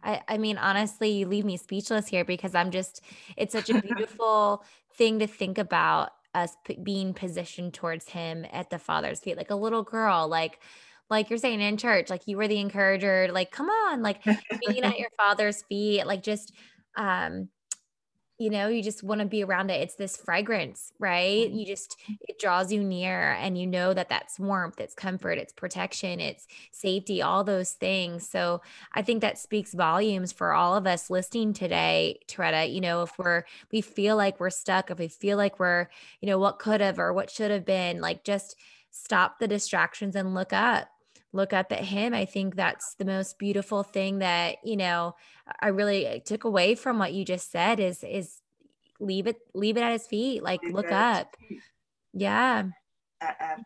I, 0.03 0.22
I 0.27 0.38
mean, 0.38 0.58
honestly, 0.58 1.12
you 1.12 1.27
leave 1.27 1.46
me 1.46 1.58
speechless 1.58 2.08
here 2.08 2.25
because 2.25 2.55
I'm 2.55 2.72
just, 2.72 3.01
it's 3.38 3.53
such 3.53 3.70
a 3.70 3.81
beautiful 3.81 4.63
thing 4.96 5.20
to 5.20 5.27
think 5.27 5.58
about 5.58 6.12
us 6.34 6.55
p- 6.65 6.77
being 6.81 7.13
positioned 7.13 7.74
towards 7.74 8.10
him 8.10 8.46
at 8.51 8.70
the 8.70 8.79
father's 8.79 9.20
feet, 9.20 9.38
like 9.38 9.51
a 9.51 9.55
little 9.55 9.84
girl, 9.84 10.27
like, 10.27 10.60
like 11.10 11.29
you're 11.29 11.39
saying 11.39 11.62
in 11.62 11.77
church, 11.77 12.10
like 12.10 12.27
you 12.27 12.38
were 12.38 12.48
the 12.48 12.60
encourager, 12.60 13.29
like, 13.31 13.51
come 13.51 13.70
on, 13.70 14.01
like 14.01 14.24
being 14.65 14.84
at 14.84 14.98
your 15.00 15.10
father's 15.17 15.62
feet, 15.63 16.05
like 16.05 16.24
just, 16.24 16.53
um, 16.96 17.50
you 18.41 18.50
know 18.50 18.67
you 18.67 18.81
just 18.81 19.03
want 19.03 19.21
to 19.21 19.27
be 19.27 19.43
around 19.43 19.69
it 19.69 19.81
it's 19.81 19.95
this 19.95 20.17
fragrance 20.17 20.93
right? 21.00 21.48
Mm-hmm. 21.48 21.57
you 21.57 21.65
just 21.65 21.98
it 22.27 22.39
draws 22.39 22.71
you 22.71 22.83
near 22.83 23.33
and 23.33 23.57
you 23.57 23.67
know 23.67 23.93
that 23.93 24.10
that's 24.10 24.39
warmth 24.39 24.79
it's 24.79 24.95
comfort 24.95 25.38
it's 25.38 25.53
protection 25.53 26.19
it's 26.19 26.48
safety 26.71 27.21
all 27.21 27.43
those 27.43 27.71
things. 27.74 28.27
So 28.27 28.62
i 28.93 29.01
think 29.01 29.21
that 29.21 29.38
speaks 29.38 29.74
volumes 29.74 30.31
for 30.31 30.53
all 30.53 30.75
of 30.75 30.88
us 30.88 31.10
listening 31.10 31.53
today 31.53 32.19
Tareta 32.27 32.71
you 32.71 32.81
know 32.81 33.03
if 33.03 33.17
we're 33.19 33.43
we 33.71 33.81
feel 33.81 34.15
like 34.15 34.39
we're 34.39 34.50
stuck 34.50 34.89
if 34.89 34.98
we 34.98 35.07
feel 35.07 35.38
like 35.38 35.60
we're 35.60 35.88
you 36.19 36.27
know 36.27 36.39
what 36.39 36.60
could 36.60 36.81
have 36.81 37.00
or 37.00 37.13
what 37.13 37.29
should 37.29 37.51
have 37.51 37.65
been 37.65 38.01
like 38.01 38.24
just 38.24 38.55
stop 38.89 39.39
the 39.39 39.48
distractions 39.48 40.15
and 40.15 40.33
look 40.33 40.51
up 40.51 40.89
look 41.33 41.53
up 41.53 41.71
at 41.71 41.85
him 41.85 42.13
i 42.13 42.25
think 42.25 42.55
that's 42.55 42.95
the 42.95 43.05
most 43.05 43.38
beautiful 43.39 43.83
thing 43.83 44.19
that 44.19 44.57
you 44.63 44.75
know 44.75 45.15
i 45.59 45.67
really 45.67 46.21
took 46.25 46.43
away 46.43 46.75
from 46.75 47.00
what 47.00 47.13
you 47.13 47.23
just 47.23 47.51
said 47.51 47.79
is 47.79 48.03
is 48.03 48.41
leave 49.00 49.27
it 49.27 49.38
leave 49.53 49.77
it 49.77 49.81
at 49.81 49.91
his 49.91 50.07
feet 50.07 50.43
like 50.43 50.61
leave 50.63 50.73
look 50.73 50.91
up. 50.91 51.35
yeah. 52.13 52.63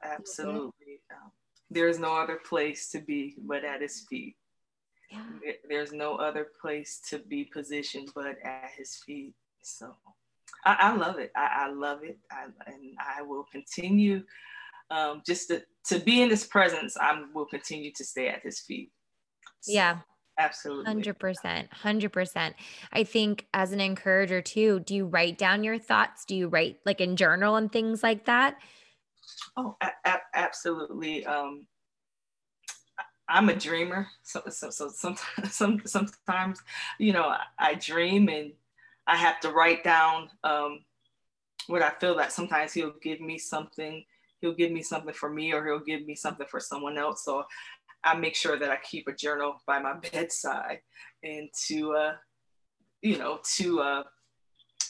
Absolutely 0.04 1.02
um, 1.12 1.32
there's 1.70 2.00
no 2.00 2.16
other 2.16 2.40
place 2.48 2.90
to 2.92 3.00
be 3.00 3.36
but 3.40 3.64
at 3.64 3.82
his 3.82 4.06
feet. 4.10 4.36
Yeah. 5.12 5.24
there's 5.70 5.94
no 5.94 6.16
other 6.16 6.48
place 6.62 7.02
to 7.10 7.20
be 7.20 7.46
positioned 7.46 8.10
but 8.16 8.36
at 8.44 8.72
his 8.78 8.98
feet 9.06 9.34
so. 9.62 9.96
I, 10.64 10.78
I 10.80 10.96
love 10.96 11.20
it. 11.20 11.32
I, 11.36 11.66
I 11.66 11.72
love 11.72 12.04
it. 12.04 12.18
I, 12.32 12.46
and 12.68 12.96
i 13.00 13.22
will 13.22 13.46
continue 13.52 14.24
um, 14.90 15.22
just 15.26 15.50
to, 15.50 15.64
to 15.86 16.00
be 16.00 16.22
in 16.22 16.30
his 16.30 16.46
presence, 16.46 16.98
I 16.98 17.22
will 17.34 17.46
continue 17.46 17.92
to 17.96 18.04
stay 18.04 18.28
at 18.28 18.42
his 18.44 18.60
feet. 18.60 18.92
So, 19.62 19.72
yeah. 19.74 20.00
Absolutely. 20.38 20.94
100%. 20.94 21.70
100%. 21.70 22.54
I 22.92 23.04
think 23.06 23.48
as 23.54 23.72
an 23.72 23.80
encourager 23.80 24.42
too, 24.42 24.82
do 24.82 24.94
you 24.94 25.06
write 25.06 25.38
down 25.38 25.64
your 25.64 25.80
thoughts? 25.80 26.26
Do 26.26 26.36
you 26.36 26.50
write 26.50 26.80
like 26.86 27.00
in 27.00 27.16
journal 27.16 27.56
and 27.56 27.72
things 27.72 28.04
like 28.04 28.26
that? 28.26 28.58
Oh, 29.56 29.78
a- 29.82 30.10
a- 30.10 30.22
absolutely. 30.34 31.26
Um, 31.26 31.68
I'm 33.28 33.50
a 33.50 33.56
dreamer. 33.56 34.08
So, 34.24 34.44
so, 34.50 34.70
so 34.70 34.90
sometimes, 34.90 35.52
some, 35.54 35.82
sometimes, 35.86 36.62
you 37.00 37.14
know, 37.14 37.24
I, 37.24 37.42
I 37.58 37.74
dream 37.76 38.28
and 38.30 38.52
I 39.08 39.16
have 39.16 39.40
to 39.42 39.52
write 39.52 39.84
down 39.84 40.30
um, 40.44 40.84
what 41.68 41.82
I 41.82 41.92
feel 42.02 42.18
that 42.18 42.32
sometimes 42.34 42.74
he'll 42.74 42.94
give 43.02 43.22
me 43.22 43.38
something 43.38 44.04
he'll 44.46 44.56
give 44.56 44.72
me 44.72 44.84
something 44.84 45.14
for 45.14 45.30
me 45.30 45.52
or 45.52 45.66
he'll 45.66 45.80
give 45.80 46.06
me 46.06 46.16
something 46.16 46.46
for 46.50 46.60
someone 46.60 46.98
else. 46.98 47.24
So 47.26 47.44
I 48.04 48.16
make 48.16 48.36
sure 48.36 48.60
that 48.60 48.70
I 48.70 48.78
keep 48.78 49.08
a 49.08 49.16
journal 49.16 49.56
by 49.66 49.80
my 49.80 49.96
bedside 50.12 50.80
and 51.24 51.50
to, 51.68 51.94
uh, 51.94 52.14
you 53.02 53.18
know, 53.18 53.40
to 53.56 53.80
uh, 53.82 54.04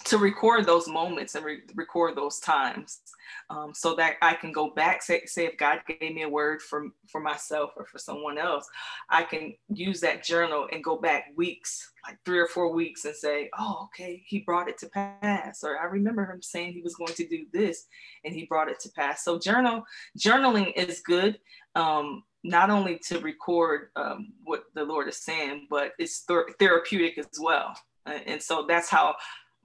to 0.06 0.18
record 0.20 0.66
those 0.66 0.88
moments 0.88 1.36
and 1.36 1.44
re- 1.44 1.62
record 1.74 2.16
those 2.16 2.40
times 2.40 3.02
um, 3.50 3.74
so 3.74 3.96
that 3.96 4.16
I 4.22 4.36
can 4.36 4.52
go 4.52 4.70
back, 4.70 5.02
say, 5.02 5.26
say 5.26 5.46
if 5.46 5.58
God 5.58 5.82
gave 5.88 6.14
me 6.14 6.24
a 6.24 6.30
word 6.30 6.62
for, 6.62 6.88
for 7.08 7.20
myself 7.22 7.72
or 7.76 7.86
for 7.86 7.98
someone 7.98 8.38
else, 8.38 8.68
I 9.10 9.24
can 9.24 9.56
use 9.70 10.00
that 10.02 10.24
journal 10.24 10.68
and 10.72 10.84
go 10.84 10.98
back 10.98 11.32
weeks, 11.36 11.92
like 12.08 12.18
three 12.24 12.40
or 12.40 12.48
four 12.48 12.72
weeks 12.72 13.06
and 13.06 13.16
say, 13.16 13.50
oh, 13.58 13.86
okay, 13.86 14.24
he 14.26 14.40
brought 14.40 14.70
it 14.70 14.78
to 14.80 14.90
pass. 14.90 15.64
Or 15.64 15.80
I 15.80 15.86
remember 15.86 16.32
him 16.32 16.42
saying 16.42 16.74
he 16.74 16.82
was 16.82 16.96
going 16.96 17.14
to 17.16 17.28
do 17.28 17.46
this 17.52 17.88
and 18.24 18.34
he 18.34 18.46
brought 18.46 18.70
it 18.70 18.80
to 18.82 18.92
pass. 18.92 19.24
So 19.24 19.40
journal, 19.40 19.86
journaling 20.18 20.74
is 20.76 21.02
good. 21.02 21.40
Um, 21.74 22.24
not 22.44 22.70
only 22.70 23.00
to 23.08 23.20
record 23.20 23.90
um, 23.96 24.34
what 24.44 24.66
the 24.76 24.84
Lord 24.84 25.08
is 25.08 25.18
saying, 25.18 25.66
but 25.68 25.94
it's 25.98 26.24
th- 26.26 26.46
therapeutic 26.60 27.18
as 27.18 27.40
well. 27.42 27.76
And 28.06 28.40
so 28.40 28.66
that's 28.68 28.88
how 28.88 29.16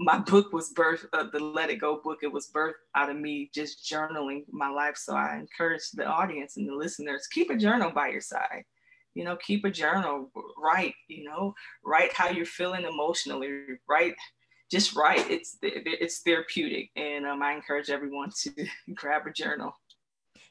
my 0.01 0.19
book 0.19 0.55
was 0.55 0.73
birthed, 0.73 1.05
uh, 1.13 1.27
the 1.31 1.39
Let 1.39 1.69
It 1.69 1.77
Go 1.77 2.01
book, 2.03 2.21
it 2.23 2.33
was 2.33 2.51
birthed 2.51 2.81
out 2.95 3.11
of 3.11 3.17
me 3.17 3.51
just 3.55 3.85
journaling 3.85 4.45
my 4.51 4.71
life. 4.71 4.97
So 4.97 5.15
I 5.15 5.37
encourage 5.37 5.91
the 5.93 6.07
audience 6.07 6.57
and 6.57 6.67
the 6.67 6.75
listeners, 6.75 7.29
keep 7.31 7.51
a 7.51 7.57
journal 7.57 7.91
by 7.91 8.09
your 8.09 8.23
side. 8.23 8.65
You 9.15 9.25
know, 9.25 9.37
keep 9.37 9.67
a 9.67 9.71
journal, 9.71 10.31
write, 10.57 10.95
you 11.09 11.25
know, 11.25 11.55
write 11.85 12.15
how 12.15 12.31
you're 12.31 12.47
feeling 12.47 12.85
emotionally, 12.85 13.51
write, 13.87 14.15
just 14.71 14.97
write. 14.97 15.31
It's, 15.31 15.59
it's 15.63 16.21
therapeutic. 16.21 16.91
And 16.97 17.27
um, 17.27 17.43
I 17.43 17.53
encourage 17.53 17.91
everyone 17.91 18.31
to 18.43 18.51
grab 18.95 19.27
a 19.27 19.33
journal. 19.33 19.75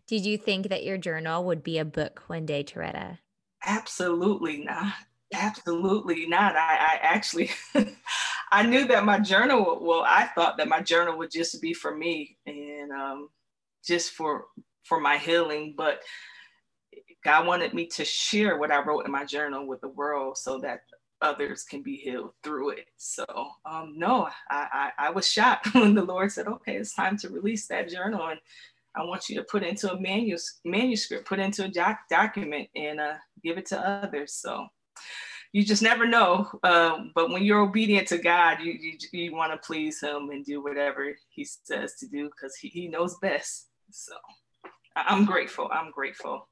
Did 0.05 0.25
you 0.25 0.37
think 0.37 0.69
that 0.69 0.83
your 0.83 0.97
journal 0.99 1.43
would 1.45 1.63
be 1.63 1.79
a 1.79 1.85
book 1.85 2.21
one 2.27 2.45
day, 2.45 2.63
Tareta? 2.63 3.17
Absolutely 3.65 4.63
not. 4.63 4.93
Absolutely 5.33 6.27
not. 6.27 6.55
I, 6.55 6.75
I 6.75 6.99
actually, 7.01 7.49
I 8.51 8.63
knew 8.63 8.85
that 8.87 9.05
my 9.05 9.19
journal, 9.19 9.79
well, 9.81 10.03
I 10.07 10.25
thought 10.35 10.57
that 10.57 10.67
my 10.67 10.81
journal 10.81 11.17
would 11.17 11.31
just 11.31 11.61
be 11.61 11.73
for 11.73 11.95
me 11.95 12.37
and 12.45 12.91
um, 12.91 13.29
just 13.85 14.11
for 14.11 14.45
for 14.85 14.99
my 14.99 15.17
healing. 15.17 15.75
But 15.77 16.01
God 17.23 17.45
wanted 17.45 17.73
me 17.73 17.85
to 17.87 18.05
share 18.05 18.57
what 18.57 18.71
I 18.71 18.81
wrote 18.81 19.05
in 19.05 19.11
my 19.11 19.25
journal 19.25 19.67
with 19.67 19.81
the 19.81 19.89
world 19.89 20.37
so 20.37 20.59
that 20.59 20.81
others 21.21 21.63
can 21.63 21.81
be 21.83 21.95
healed 21.97 22.31
through 22.43 22.69
it. 22.71 22.85
So 22.97 23.25
um, 23.65 23.93
no, 23.97 24.29
I, 24.49 24.91
I, 24.97 25.07
I 25.07 25.09
was 25.11 25.29
shocked 25.29 25.73
when 25.73 25.93
the 25.93 26.03
Lord 26.03 26.31
said, 26.31 26.47
okay, 26.47 26.75
it's 26.75 26.95
time 26.95 27.17
to 27.17 27.29
release 27.29 27.67
that 27.67 27.89
journal. 27.89 28.27
And 28.29 28.39
I 28.95 29.03
want 29.03 29.29
you 29.29 29.35
to 29.35 29.43
put 29.43 29.63
into 29.63 29.91
a 29.91 29.99
manus- 29.99 30.59
manuscript, 30.65 31.27
put 31.27 31.39
into 31.39 31.65
a 31.65 31.69
doc- 31.69 32.07
document 32.09 32.69
and 32.75 32.99
uh, 32.99 33.15
give 33.43 33.57
it 33.57 33.65
to 33.67 33.79
others. 33.79 34.33
So 34.33 34.67
you 35.51 35.63
just 35.63 35.81
never 35.81 36.05
know. 36.05 36.47
Um, 36.63 37.11
but 37.15 37.29
when 37.29 37.43
you're 37.43 37.61
obedient 37.61 38.07
to 38.09 38.17
God, 38.17 38.59
you 38.61 38.73
you, 38.73 38.97
you 39.11 39.35
want 39.35 39.51
to 39.51 39.57
please 39.57 40.01
Him 40.01 40.29
and 40.29 40.45
do 40.45 40.63
whatever 40.63 41.15
He 41.29 41.45
says 41.45 41.95
to 41.95 42.07
do 42.07 42.29
because 42.29 42.55
he, 42.55 42.69
he 42.69 42.87
knows 42.87 43.17
best. 43.21 43.67
So 43.91 44.13
I'm 44.95 45.25
grateful. 45.25 45.69
I'm 45.71 45.91
grateful. 45.91 46.47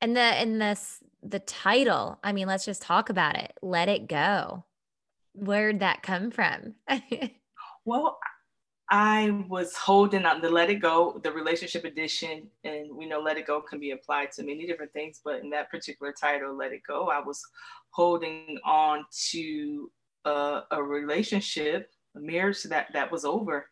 And 0.00 0.16
the 0.16 0.20
and 0.20 0.60
this 0.60 1.02
the 1.22 1.40
title. 1.40 2.18
I 2.22 2.32
mean, 2.32 2.46
let's 2.46 2.64
just 2.64 2.82
talk 2.82 3.10
about 3.10 3.36
it. 3.36 3.52
Let 3.62 3.88
it 3.88 4.08
go. 4.08 4.64
Where'd 5.34 5.80
that 5.80 6.02
come 6.02 6.30
from? 6.30 6.74
well, 7.84 8.18
I 8.90 9.44
was 9.48 9.76
holding 9.76 10.26
on 10.26 10.40
the 10.40 10.50
Let 10.50 10.68
It 10.68 10.80
Go, 10.80 11.20
the 11.22 11.30
relationship 11.30 11.84
edition, 11.84 12.48
and 12.64 12.90
we 12.92 13.06
know 13.06 13.20
Let 13.20 13.38
It 13.38 13.46
Go 13.46 13.60
can 13.60 13.78
be 13.78 13.92
applied 13.92 14.32
to 14.32 14.42
many 14.42 14.66
different 14.66 14.92
things, 14.92 15.20
but 15.24 15.40
in 15.40 15.50
that 15.50 15.70
particular 15.70 16.12
title, 16.12 16.56
Let 16.56 16.72
It 16.72 16.82
Go, 16.86 17.08
I 17.08 17.20
was 17.20 17.40
holding 17.90 18.58
on 18.64 19.04
to 19.30 19.92
a, 20.24 20.62
a 20.72 20.82
relationship, 20.82 21.90
a 22.16 22.20
marriage 22.20 22.64
that 22.64 22.88
that 22.92 23.12
was 23.12 23.24
over, 23.24 23.68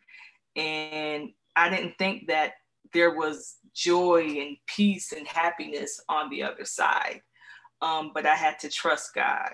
and 0.54 1.30
I 1.56 1.68
didn't 1.68 1.98
think 1.98 2.28
that 2.28 2.52
there 2.92 3.16
was 3.16 3.56
joy 3.74 4.22
and 4.22 4.56
peace 4.66 5.10
and 5.10 5.26
happiness 5.26 6.00
on 6.08 6.30
the 6.30 6.44
other 6.44 6.64
side, 6.64 7.22
um, 7.82 8.12
but 8.14 8.24
I 8.24 8.36
had 8.36 8.60
to 8.60 8.68
trust 8.68 9.14
God. 9.16 9.50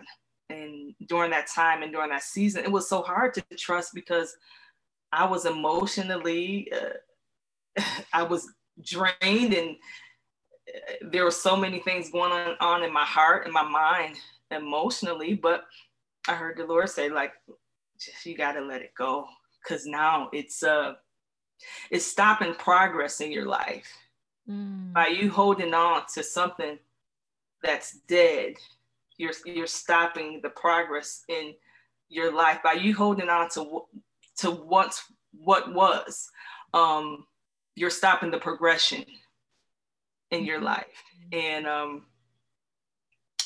And 0.50 0.94
during 1.08 1.30
that 1.30 1.46
time 1.46 1.82
and 1.82 1.90
during 1.90 2.10
that 2.10 2.22
season, 2.22 2.64
it 2.64 2.70
was 2.70 2.86
so 2.86 3.00
hard 3.00 3.32
to 3.32 3.42
trust 3.56 3.94
because 3.94 4.36
I 5.14 5.24
was 5.26 5.46
emotionally, 5.46 6.70
uh, 6.72 7.82
I 8.12 8.24
was 8.24 8.48
drained 8.82 9.54
and 9.54 9.76
uh, 10.68 11.08
there 11.10 11.24
were 11.24 11.30
so 11.30 11.56
many 11.56 11.78
things 11.80 12.10
going 12.10 12.32
on, 12.32 12.56
on 12.60 12.82
in 12.82 12.92
my 12.92 13.04
heart 13.04 13.44
and 13.44 13.52
my 13.52 13.62
mind 13.62 14.16
emotionally 14.50 15.34
but 15.34 15.64
i 16.28 16.34
heard 16.34 16.56
the 16.56 16.64
lord 16.64 16.88
say 16.88 17.08
like 17.08 17.32
just, 17.98 18.24
you 18.26 18.36
got 18.36 18.52
to 18.52 18.60
let 18.60 18.82
it 18.82 18.92
go 18.96 19.26
because 19.62 19.86
now 19.86 20.28
it's 20.32 20.62
uh 20.62 20.94
it's 21.90 22.04
stopping 22.04 22.54
progress 22.54 23.20
in 23.20 23.32
your 23.32 23.46
life 23.46 23.90
mm. 24.48 24.92
by 24.92 25.06
you 25.06 25.30
holding 25.30 25.72
on 25.72 26.02
to 26.12 26.22
something 26.22 26.78
that's 27.62 27.98
dead 28.08 28.54
you're 29.16 29.32
you're 29.46 29.66
stopping 29.66 30.40
the 30.42 30.50
progress 30.50 31.22
in 31.28 31.54
your 32.08 32.32
life 32.32 32.58
by 32.62 32.72
you 32.72 32.94
holding 32.94 33.28
on 33.28 33.48
to 33.48 33.82
to 34.38 34.50
once 34.50 35.04
what 35.32 35.72
was 35.74 36.30
um 36.72 37.26
you're 37.76 37.90
stopping 37.90 38.30
the 38.30 38.38
progression 38.38 39.04
in 40.30 40.44
your 40.44 40.56
mm-hmm. 40.56 40.66
life. 40.66 41.02
And 41.32 41.66
um 41.66 42.06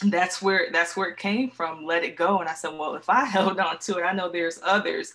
that's 0.05 0.41
where 0.41 0.69
that's 0.73 0.97
where 0.97 1.09
it 1.09 1.17
came 1.17 1.51
from 1.51 1.85
let 1.85 2.05
it 2.05 2.17
go. 2.17 2.39
And 2.39 2.49
i 2.49 2.55
said 2.55 2.77
well 2.79 2.95
if 2.95 3.09
i 3.09 3.25
held 3.37 3.59
on 3.59 3.79
to 3.81 3.99
it 3.99 4.03
i 4.03 4.13
know 4.13 4.31
there's 4.31 4.61
others 4.63 5.15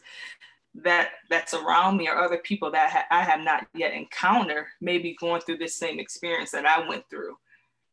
that 0.75 1.09
that's 1.29 1.53
around 1.53 1.97
me 1.97 2.09
or 2.09 2.17
other 2.17 2.39
people 2.39 2.71
that 2.71 2.89
ha- 2.89 3.05
i 3.11 3.21
have 3.21 3.41
not 3.41 3.67
yet 3.75 3.93
encountered 3.93 4.65
maybe 4.81 5.15
going 5.19 5.39
through 5.41 5.57
this 5.57 5.75
same 5.75 5.99
experience 5.99 6.51
that 6.51 6.65
i 6.65 6.87
went 6.87 7.07
through. 7.09 7.37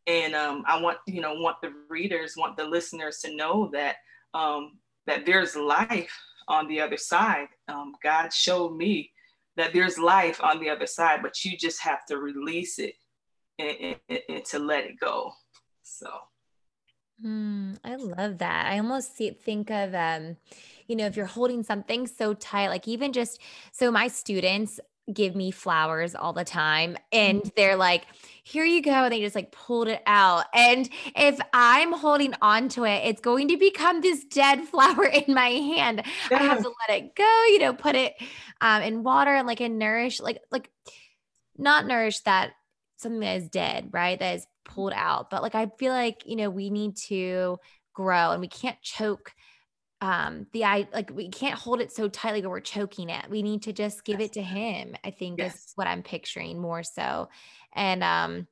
And 0.07 0.35
um, 0.35 0.65
i 0.67 0.81
want 0.81 0.99
you 1.07 1.21
know 1.21 1.35
want 1.35 1.61
the 1.63 1.73
readers 1.89 2.35
want 2.37 2.57
the 2.57 2.65
listeners 2.65 3.19
to 3.19 3.35
know 3.35 3.71
that 3.73 3.97
um, 4.33 4.79
that 5.07 5.27
there's 5.27 5.57
life 5.57 6.17
on 6.49 6.69
the 6.69 6.81
other 6.81 6.97
side. 6.97 7.49
Um, 7.69 7.95
god 8.03 8.33
showed 8.33 8.77
me 8.77 9.11
that 9.57 9.73
there's 9.73 9.99
life 9.99 10.43
on 10.43 10.61
the 10.61 10.71
other 10.71 10.87
side 10.87 11.21
but 11.23 11.45
you 11.45 11.57
just 11.57 11.81
have 11.83 12.05
to 12.07 12.19
release 12.19 12.79
it 12.79 12.95
and, 13.59 13.97
and, 14.09 14.21
and 14.29 14.45
to 14.47 14.59
let 14.59 14.85
it 14.85 14.99
go. 14.99 15.33
So. 15.83 16.11
Mm, 17.25 17.77
I 17.85 17.97
love 17.97 18.39
that. 18.39 18.67
I 18.67 18.79
almost 18.79 19.17
see, 19.17 19.31
think 19.31 19.71
of, 19.71 19.95
um, 19.95 20.37
you 20.87 20.97
know, 20.97 21.07
if 21.07 21.17
you're 21.17 21.27
holding 21.27 21.63
something 21.63 22.07
so 22.07 22.33
tight, 22.33 22.69
like 22.69 22.89
even 22.89 23.13
just 23.13 23.41
so 23.73 23.91
my 23.91 24.09
students 24.09 24.81
give 25.13 25.35
me 25.35 25.51
flowers 25.51 26.15
all 26.15 26.33
the 26.33 26.45
time 26.45 26.97
and 27.13 27.43
mm. 27.43 27.55
they're 27.55 27.77
like, 27.77 28.07
here 28.43 28.65
you 28.65 28.83
go. 28.83 28.91
And 28.91 29.13
they 29.13 29.21
just 29.21 29.35
like 29.35 29.53
pulled 29.53 29.89
it 29.89 30.03
out. 30.07 30.45
And 30.55 30.89
if 31.17 31.39
I'm 31.53 31.93
holding 31.93 32.35
on 32.43 32.69
to 32.71 32.85
it, 32.85 33.03
it's 33.05 33.21
going 33.21 33.49
to 33.49 33.57
become 33.57 34.01
this 34.01 34.25
dead 34.25 34.65
flower 34.69 35.05
in 35.05 35.35
my 35.35 35.49
hand. 35.49 36.03
Yeah. 36.31 36.39
I 36.39 36.43
have 36.45 36.63
to 36.63 36.73
let 36.89 36.99
it 36.99 37.15
go, 37.15 37.45
you 37.49 37.59
know, 37.61 37.75
put 37.75 37.95
it 37.95 38.15
um, 38.61 38.83
in 38.83 39.03
water 39.03 39.35
and 39.35 39.47
like 39.47 39.61
and 39.61 39.79
nourish, 39.79 40.21
like, 40.21 40.41
like 40.51 40.71
not 41.57 41.87
nourish 41.87 42.21
that 42.21 42.53
something 42.97 43.21
that 43.21 43.37
is 43.37 43.49
dead, 43.49 43.91
right? 43.93 44.19
That 44.19 44.37
is 44.37 44.47
pulled 44.65 44.93
out. 44.95 45.31
But 45.31 45.43
like 45.43 45.55
I 45.55 45.71
feel 45.79 45.93
like, 45.93 46.23
you 46.27 46.37
know, 46.37 46.51
we 46.51 46.71
need 46.71 46.97
to 47.09 47.59
grow 47.93 48.33
and 48.33 48.41
we 48.41 48.49
can't 48.49 48.81
choke 48.83 49.33
um 50.01 50.47
the 50.53 50.65
i 50.65 50.87
like 50.93 51.11
we 51.15 51.29
can't 51.29 51.59
hold 51.59 51.81
it 51.81 51.93
so 51.93 52.09
tightly 52.09 52.41
where 52.41 52.51
we're 52.51 52.61
choking 52.61 53.11
it 53.11 53.29
we 53.31 53.43
need 53.43 53.63
to 53.63 53.73
just 53.73 54.05
give 54.05 54.21
yes. 54.21 54.29
it 54.29 54.33
to 54.33 54.43
him 54.43 54.95
i 55.05 55.11
think 55.11 55.39
yes. 55.39 55.55
is 55.55 55.73
what 55.75 55.87
i'm 55.87 56.03
picturing 56.03 56.61
more 56.61 56.83
so 56.83 57.29
and 57.75 58.03
um 58.03 58.47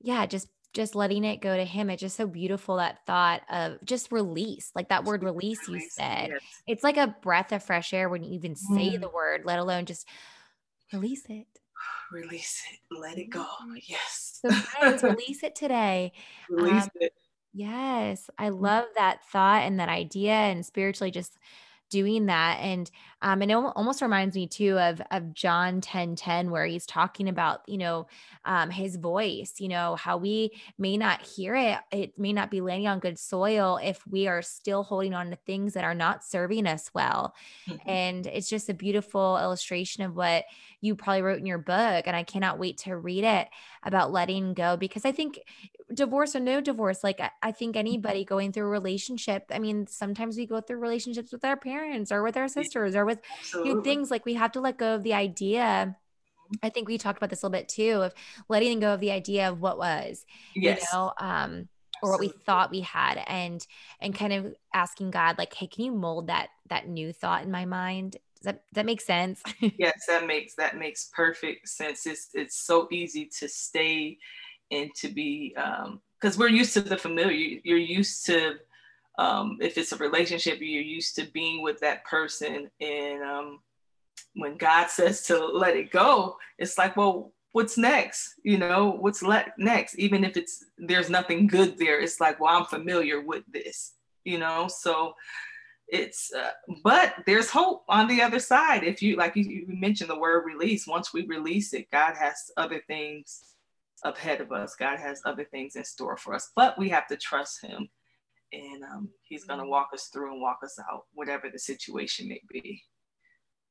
yeah 0.00 0.26
just 0.26 0.48
just 0.72 0.94
letting 0.94 1.22
it 1.24 1.42
go 1.42 1.54
to 1.54 1.64
him 1.64 1.90
it's 1.90 2.00
just 2.00 2.16
so 2.16 2.26
beautiful 2.26 2.76
that 2.76 3.04
thought 3.06 3.42
of 3.50 3.76
just 3.84 4.10
release 4.10 4.70
like 4.74 4.88
that 4.88 5.04
word 5.04 5.22
release 5.22 5.68
you 5.68 5.80
said 5.90 6.30
yes. 6.30 6.40
it's 6.66 6.82
like 6.82 6.96
a 6.96 7.14
breath 7.22 7.52
of 7.52 7.62
fresh 7.62 7.92
air 7.92 8.08
when 8.08 8.24
you 8.24 8.32
even 8.32 8.56
say 8.56 8.96
mm. 8.96 9.00
the 9.00 9.08
word 9.08 9.42
let 9.44 9.58
alone 9.58 9.84
just 9.84 10.06
release 10.92 11.24
it 11.28 11.46
release 12.12 12.62
it, 12.72 12.80
let 12.96 13.18
it 13.18 13.30
go. 13.30 13.46
Yes. 13.84 14.40
So 14.42 14.50
guys, 14.80 15.02
release 15.02 15.42
it 15.42 15.54
today. 15.54 16.12
Release 16.50 16.84
um, 16.84 16.90
it. 16.96 17.14
Yes, 17.52 18.30
I 18.38 18.48
mm. 18.48 18.60
love 18.60 18.86
that 18.96 19.24
thought 19.26 19.62
and 19.62 19.78
that 19.80 19.88
idea, 19.88 20.32
and 20.32 20.64
spiritually 20.64 21.10
just 21.10 21.38
doing 21.92 22.24
that 22.24 22.56
and 22.62 22.90
um 23.20 23.42
and 23.42 23.50
it 23.50 23.54
almost 23.54 24.00
reminds 24.00 24.34
me 24.34 24.46
too 24.46 24.78
of 24.78 25.02
of 25.10 25.34
John 25.34 25.82
10 25.82 26.16
10 26.16 26.50
where 26.50 26.64
he's 26.64 26.86
talking 26.86 27.28
about 27.28 27.60
you 27.66 27.76
know 27.76 28.06
um 28.46 28.70
his 28.70 28.96
voice 28.96 29.56
you 29.58 29.68
know 29.68 29.94
how 29.96 30.16
we 30.16 30.50
may 30.78 30.96
not 30.96 31.20
hear 31.20 31.54
it 31.54 31.78
it 31.92 32.18
may 32.18 32.32
not 32.32 32.50
be 32.50 32.62
landing 32.62 32.88
on 32.88 32.98
good 32.98 33.18
soil 33.18 33.78
if 33.82 34.02
we 34.06 34.26
are 34.26 34.40
still 34.40 34.82
holding 34.84 35.12
on 35.12 35.28
to 35.28 35.36
things 35.36 35.74
that 35.74 35.84
are 35.84 35.94
not 35.94 36.24
serving 36.24 36.66
us 36.66 36.90
well 36.94 37.34
mm-hmm. 37.68 37.86
and 37.86 38.26
it's 38.26 38.48
just 38.48 38.70
a 38.70 38.74
beautiful 38.74 39.36
illustration 39.36 40.02
of 40.02 40.16
what 40.16 40.44
you 40.82 40.96
probably 40.96 41.22
wrote 41.22 41.38
in 41.38 41.46
your 41.46 41.58
book. 41.58 42.04
And 42.06 42.14
I 42.14 42.24
cannot 42.24 42.58
wait 42.58 42.78
to 42.78 42.96
read 42.96 43.24
it 43.24 43.48
about 43.84 44.12
letting 44.12 44.52
go 44.52 44.76
because 44.76 45.06
I 45.06 45.12
think 45.12 45.38
divorce 45.92 46.34
or 46.34 46.40
no 46.40 46.60
divorce, 46.60 47.04
like 47.04 47.20
I 47.42 47.52
think 47.52 47.72
mm-hmm. 47.72 47.80
anybody 47.80 48.24
going 48.24 48.52
through 48.52 48.66
a 48.66 48.70
relationship, 48.70 49.44
I 49.50 49.58
mean, 49.58 49.86
sometimes 49.86 50.36
we 50.36 50.46
go 50.46 50.60
through 50.60 50.78
relationships 50.78 51.32
with 51.32 51.44
our 51.44 51.56
parents 51.56 52.10
or 52.12 52.22
with 52.22 52.36
our 52.36 52.48
sisters 52.48 52.94
or 52.94 53.04
with 53.04 53.20
you 53.54 53.76
know, 53.76 53.80
things 53.82 54.10
like 54.10 54.24
we 54.24 54.34
have 54.34 54.52
to 54.52 54.60
let 54.60 54.78
go 54.78 54.94
of 54.94 55.02
the 55.02 55.14
idea 55.14 55.96
I 56.62 56.68
think 56.68 56.88
we 56.88 56.98
talked 56.98 57.18
about 57.18 57.30
this 57.30 57.42
a 57.42 57.46
little 57.46 57.58
bit 57.58 57.68
too 57.68 58.02
of 58.02 58.14
letting 58.48 58.80
go 58.80 58.94
of 58.94 59.00
the 59.00 59.10
idea 59.10 59.48
of 59.48 59.60
what 59.60 59.78
was, 59.78 60.26
yes. 60.54 60.80
you 60.80 60.98
know, 60.98 61.12
um, 61.18 61.68
or 62.02 62.10
what 62.10 62.20
we 62.20 62.28
thought 62.28 62.72
we 62.72 62.80
had 62.80 63.22
and 63.28 63.64
and 64.00 64.14
kind 64.14 64.32
of 64.32 64.54
asking 64.74 65.12
God 65.12 65.38
like, 65.38 65.54
hey, 65.54 65.68
can 65.68 65.84
you 65.84 65.92
mold 65.92 66.26
that 66.26 66.48
that 66.68 66.88
new 66.88 67.12
thought 67.12 67.44
in 67.44 67.50
my 67.50 67.64
mind 67.64 68.16
does 68.36 68.46
that 68.46 68.64
that 68.72 68.86
make 68.86 69.00
sense? 69.00 69.40
yes, 69.78 70.04
that 70.08 70.26
makes 70.26 70.54
that 70.56 70.76
makes 70.76 71.10
perfect 71.14 71.68
sense. 71.68 72.06
It's 72.06 72.28
it's 72.34 72.56
so 72.56 72.88
easy 72.90 73.30
to 73.38 73.48
stay 73.48 74.18
and 74.72 74.94
to 74.94 75.08
be 75.08 75.54
because 75.54 76.36
um, 76.36 76.38
we're 76.38 76.48
used 76.48 76.72
to 76.74 76.80
the 76.80 76.96
familiar. 76.96 77.60
You're 77.62 77.78
used 77.78 78.26
to 78.26 78.54
um, 79.18 79.58
if 79.60 79.76
it's 79.76 79.92
a 79.92 79.96
relationship, 79.96 80.58
you're 80.60 80.82
used 80.82 81.14
to 81.16 81.30
being 81.32 81.62
with 81.62 81.80
that 81.80 82.04
person, 82.06 82.70
and 82.80 83.22
um, 83.22 83.60
when 84.34 84.56
God 84.56 84.88
says 84.88 85.22
to 85.26 85.38
let 85.44 85.76
it 85.76 85.90
go, 85.90 86.36
it's 86.58 86.78
like, 86.78 86.96
well, 86.96 87.32
what's 87.52 87.76
next? 87.76 88.34
You 88.42 88.56
know, 88.56 88.90
what's 88.90 89.22
le- 89.22 89.52
next? 89.58 89.96
Even 89.96 90.24
if 90.24 90.36
it's 90.36 90.64
there's 90.78 91.10
nothing 91.10 91.46
good 91.46 91.78
there, 91.78 92.00
it's 92.00 92.20
like, 92.20 92.40
well, 92.40 92.56
I'm 92.56 92.66
familiar 92.66 93.20
with 93.20 93.44
this. 93.52 93.92
You 94.24 94.38
know, 94.38 94.68
so 94.68 95.14
it's 95.88 96.32
uh, 96.32 96.52
but 96.82 97.14
there's 97.26 97.50
hope 97.50 97.84
on 97.88 98.08
the 98.08 98.22
other 98.22 98.38
side 98.38 98.82
if 98.82 99.02
you 99.02 99.16
like 99.16 99.36
you, 99.36 99.44
you, 99.44 99.66
mentioned 99.68 100.08
the 100.08 100.18
word 100.18 100.44
release 100.46 100.86
once 100.86 101.12
we 101.12 101.26
release 101.26 101.74
it 101.74 101.90
god 101.90 102.14
has 102.16 102.50
other 102.56 102.80
things 102.86 103.51
ahead 104.04 104.40
of 104.40 104.52
us. 104.52 104.74
God 104.74 104.98
has 104.98 105.22
other 105.24 105.44
things 105.44 105.76
in 105.76 105.84
store 105.84 106.16
for 106.16 106.34
us 106.34 106.50
but 106.56 106.78
we 106.78 106.88
have 106.88 107.06
to 107.08 107.16
trust 107.16 107.64
him. 107.64 107.88
And 108.52 108.82
um, 108.84 109.08
he's 109.22 109.44
going 109.44 109.60
to 109.60 109.66
walk 109.66 109.90
us 109.94 110.10
through 110.12 110.32
and 110.32 110.42
walk 110.42 110.58
us 110.62 110.78
out 110.90 111.04
whatever 111.14 111.48
the 111.50 111.58
situation 111.58 112.28
may 112.28 112.40
be. 112.50 112.82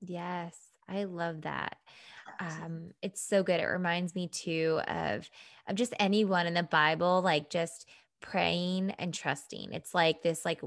Yes 0.01 0.55
i 0.91 1.05
love 1.05 1.41
that. 1.41 1.77
Um, 2.39 2.91
it's 3.01 3.21
so 3.21 3.43
good. 3.43 3.59
It 3.59 3.65
reminds 3.65 4.15
me 4.15 4.27
too 4.27 4.79
of 4.87 5.29
of 5.67 5.75
just 5.75 5.93
anyone 5.99 6.47
in 6.47 6.53
the 6.53 6.63
bible 6.63 7.21
like 7.21 7.49
just 7.49 7.87
praying 8.19 8.91
and 8.91 9.13
trusting. 9.13 9.73
It's 9.73 9.93
like 9.93 10.21
this 10.21 10.45
like 10.45 10.61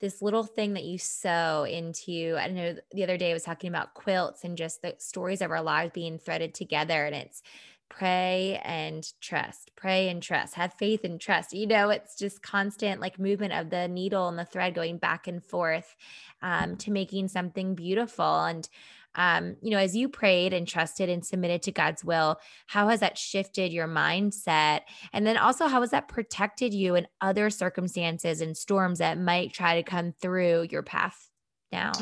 this 0.00 0.20
little 0.20 0.44
thing 0.44 0.74
that 0.74 0.84
you 0.84 0.98
sew 0.98 1.64
into 1.64 2.36
i 2.38 2.48
know 2.48 2.76
the 2.92 3.02
other 3.02 3.16
day 3.16 3.30
i 3.30 3.32
was 3.32 3.44
talking 3.44 3.68
about 3.68 3.94
quilts 3.94 4.44
and 4.44 4.58
just 4.58 4.82
the 4.82 4.94
stories 4.98 5.40
of 5.40 5.50
our 5.50 5.62
lives 5.62 5.90
being 5.94 6.18
threaded 6.18 6.52
together 6.52 7.06
and 7.06 7.14
it's 7.14 7.40
pray 7.88 8.60
and 8.64 9.12
trust 9.20 9.70
pray 9.76 10.08
and 10.08 10.22
trust 10.22 10.54
have 10.54 10.74
faith 10.74 11.04
and 11.04 11.20
trust 11.20 11.52
you 11.52 11.66
know 11.66 11.90
it's 11.90 12.16
just 12.16 12.42
constant 12.42 13.00
like 13.00 13.18
movement 13.18 13.52
of 13.52 13.70
the 13.70 13.88
needle 13.88 14.28
and 14.28 14.38
the 14.38 14.44
thread 14.44 14.74
going 14.74 14.98
back 14.98 15.26
and 15.26 15.44
forth 15.44 15.96
um, 16.42 16.76
to 16.76 16.90
making 16.90 17.28
something 17.28 17.74
beautiful 17.74 18.44
and 18.44 18.68
um, 19.16 19.56
you 19.62 19.70
know, 19.70 19.78
as 19.78 19.96
you 19.96 20.08
prayed 20.08 20.52
and 20.52 20.68
trusted 20.68 21.08
and 21.08 21.24
submitted 21.24 21.62
to 21.62 21.72
God's 21.72 22.04
will, 22.04 22.38
how 22.66 22.88
has 22.88 23.00
that 23.00 23.18
shifted 23.18 23.72
your 23.72 23.88
mindset? 23.88 24.82
And 25.12 25.26
then 25.26 25.38
also, 25.38 25.66
how 25.66 25.80
has 25.80 25.90
that 25.90 26.08
protected 26.08 26.74
you 26.74 26.94
in 26.94 27.08
other 27.20 27.48
circumstances 27.50 28.42
and 28.42 28.56
storms 28.56 28.98
that 28.98 29.18
might 29.18 29.52
try 29.52 29.76
to 29.76 29.82
come 29.82 30.12
through 30.12 30.68
your 30.70 30.82
path 30.82 31.30
now? 31.72 31.92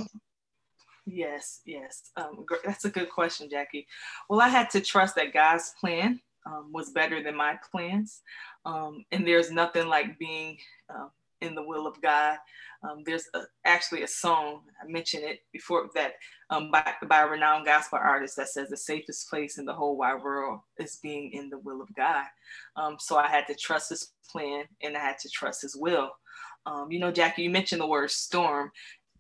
Yes, 1.07 1.61
yes. 1.67 2.11
Um, 2.17 2.45
that's 2.65 2.85
a 2.85 2.91
good 2.91 3.11
question, 3.11 3.49
Jackie. 3.51 3.87
Well, 4.29 4.41
I 4.41 4.49
had 4.49 4.71
to 4.71 4.81
trust 4.81 5.17
that 5.17 5.35
God's 5.35 5.75
plan 5.81 6.21
um, 6.47 6.71
was 6.73 6.91
better 6.91 7.23
than 7.23 7.37
my 7.37 7.59
plans. 7.71 8.23
Um, 8.65 9.05
and 9.13 9.27
there's 9.27 9.51
nothing 9.51 9.89
like 9.89 10.19
being 10.19 10.59
uh, 10.89 11.09
in 11.41 11.55
the 11.55 11.63
will 11.63 11.87
of 11.87 12.01
God. 12.01 12.39
Um, 12.83 13.03
there's 13.05 13.27
a, 13.35 13.43
actually 13.65 14.03
a 14.03 14.09
song, 14.09 14.63
I 14.83 14.91
mentioned 14.91 15.25
it 15.25 15.41
before, 15.53 15.89
that 15.95 16.15
um, 16.51 16.71
by, 16.71 16.93
by 17.09 17.23
a 17.23 17.27
renowned 17.29 17.67
gospel 17.67 17.99
artist 18.03 18.37
that 18.37 18.49
says 18.49 18.69
the 18.69 18.77
safest 18.77 19.29
place 19.29 19.59
in 19.59 19.65
the 19.65 19.73
whole 19.73 19.97
wide 19.97 20.23
world 20.23 20.61
is 20.79 20.99
being 21.03 21.33
in 21.33 21.49
the 21.51 21.59
will 21.59 21.81
of 21.81 21.95
God. 21.95 22.25
Um, 22.77 22.97
so 22.99 23.17
I 23.17 23.29
had 23.29 23.47
to 23.49 23.55
trust 23.55 23.91
his 23.91 24.13
plan 24.31 24.65
and 24.83 24.97
I 24.97 25.01
had 25.01 25.19
to 25.21 25.29
trust 25.31 25.63
his 25.63 25.77
will. 25.77 26.11
Um, 26.67 26.91
you 26.91 26.99
know, 26.99 27.13
Jackie, 27.13 27.43
you 27.43 27.51
mentioned 27.51 27.81
the 27.81 27.87
word 27.87 28.11
storm. 28.11 28.71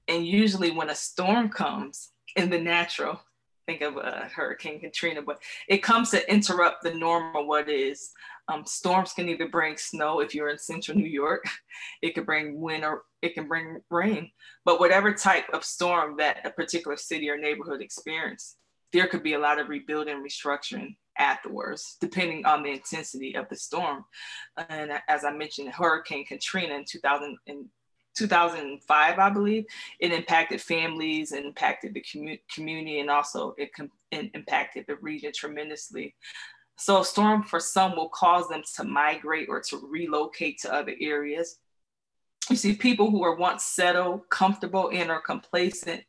And 0.08 0.26
usually 0.26 0.70
when 0.70 0.90
a 0.90 0.94
storm 0.94 1.48
comes 1.48 2.10
in 2.36 2.50
the 2.50 2.60
natural, 2.60 3.20
think 3.66 3.80
of 3.80 3.96
uh, 3.96 4.24
Hurricane 4.34 4.80
Katrina, 4.80 5.22
but 5.22 5.40
it 5.68 5.82
comes 5.82 6.10
to 6.10 6.30
interrupt 6.30 6.82
the 6.82 6.94
norm 6.94 7.34
of 7.36 7.46
what 7.46 7.68
is. 7.68 8.10
Um, 8.48 8.64
storms 8.66 9.12
can 9.12 9.28
either 9.28 9.48
bring 9.48 9.76
snow 9.78 10.20
if 10.20 10.34
you're 10.34 10.50
in 10.50 10.58
central 10.58 10.98
New 10.98 11.08
York, 11.08 11.44
it 12.02 12.14
could 12.14 12.26
bring 12.26 12.60
wind 12.60 12.84
or 12.84 13.02
it 13.22 13.34
can 13.34 13.48
bring 13.48 13.80
rain. 13.90 14.30
But 14.64 14.80
whatever 14.80 15.14
type 15.14 15.46
of 15.52 15.64
storm 15.64 16.16
that 16.18 16.44
a 16.44 16.50
particular 16.50 16.96
city 16.96 17.30
or 17.30 17.38
neighborhood 17.38 17.80
experience, 17.80 18.56
there 18.92 19.06
could 19.06 19.22
be 19.22 19.34
a 19.34 19.38
lot 19.38 19.58
of 19.58 19.68
rebuilding, 19.68 20.22
restructuring 20.22 20.96
afterwards, 21.18 21.96
depending 22.00 22.44
on 22.44 22.62
the 22.62 22.70
intensity 22.70 23.34
of 23.34 23.48
the 23.48 23.56
storm. 23.56 24.04
And 24.68 24.92
as 25.08 25.24
I 25.24 25.32
mentioned, 25.32 25.70
Hurricane 25.70 26.26
Katrina 26.26 26.74
in 26.74 26.84
2000 26.86 27.36
in 27.46 27.68
2005, 28.14 29.18
I 29.18 29.30
believe, 29.30 29.64
it 30.00 30.12
impacted 30.12 30.60
families 30.60 31.32
and 31.32 31.46
impacted 31.46 31.94
the 31.94 32.02
commu- 32.02 32.40
community, 32.52 33.00
and 33.00 33.10
also 33.10 33.54
it, 33.58 33.74
com- 33.74 33.90
it 34.10 34.30
impacted 34.34 34.86
the 34.86 34.96
region 34.96 35.32
tremendously. 35.34 36.14
So 36.76 37.00
a 37.00 37.04
storm 37.04 37.42
for 37.42 37.60
some 37.60 37.96
will 37.96 38.08
cause 38.08 38.48
them 38.48 38.62
to 38.76 38.84
migrate 38.84 39.48
or 39.48 39.60
to 39.68 39.88
relocate 39.88 40.58
to 40.62 40.74
other 40.74 40.94
areas. 41.00 41.58
You 42.50 42.56
see 42.56 42.74
people 42.74 43.10
who 43.10 43.20
were 43.20 43.36
once 43.36 43.64
settled, 43.64 44.28
comfortable, 44.28 44.90
and 44.92 45.10
or 45.10 45.20
complacent 45.20 46.02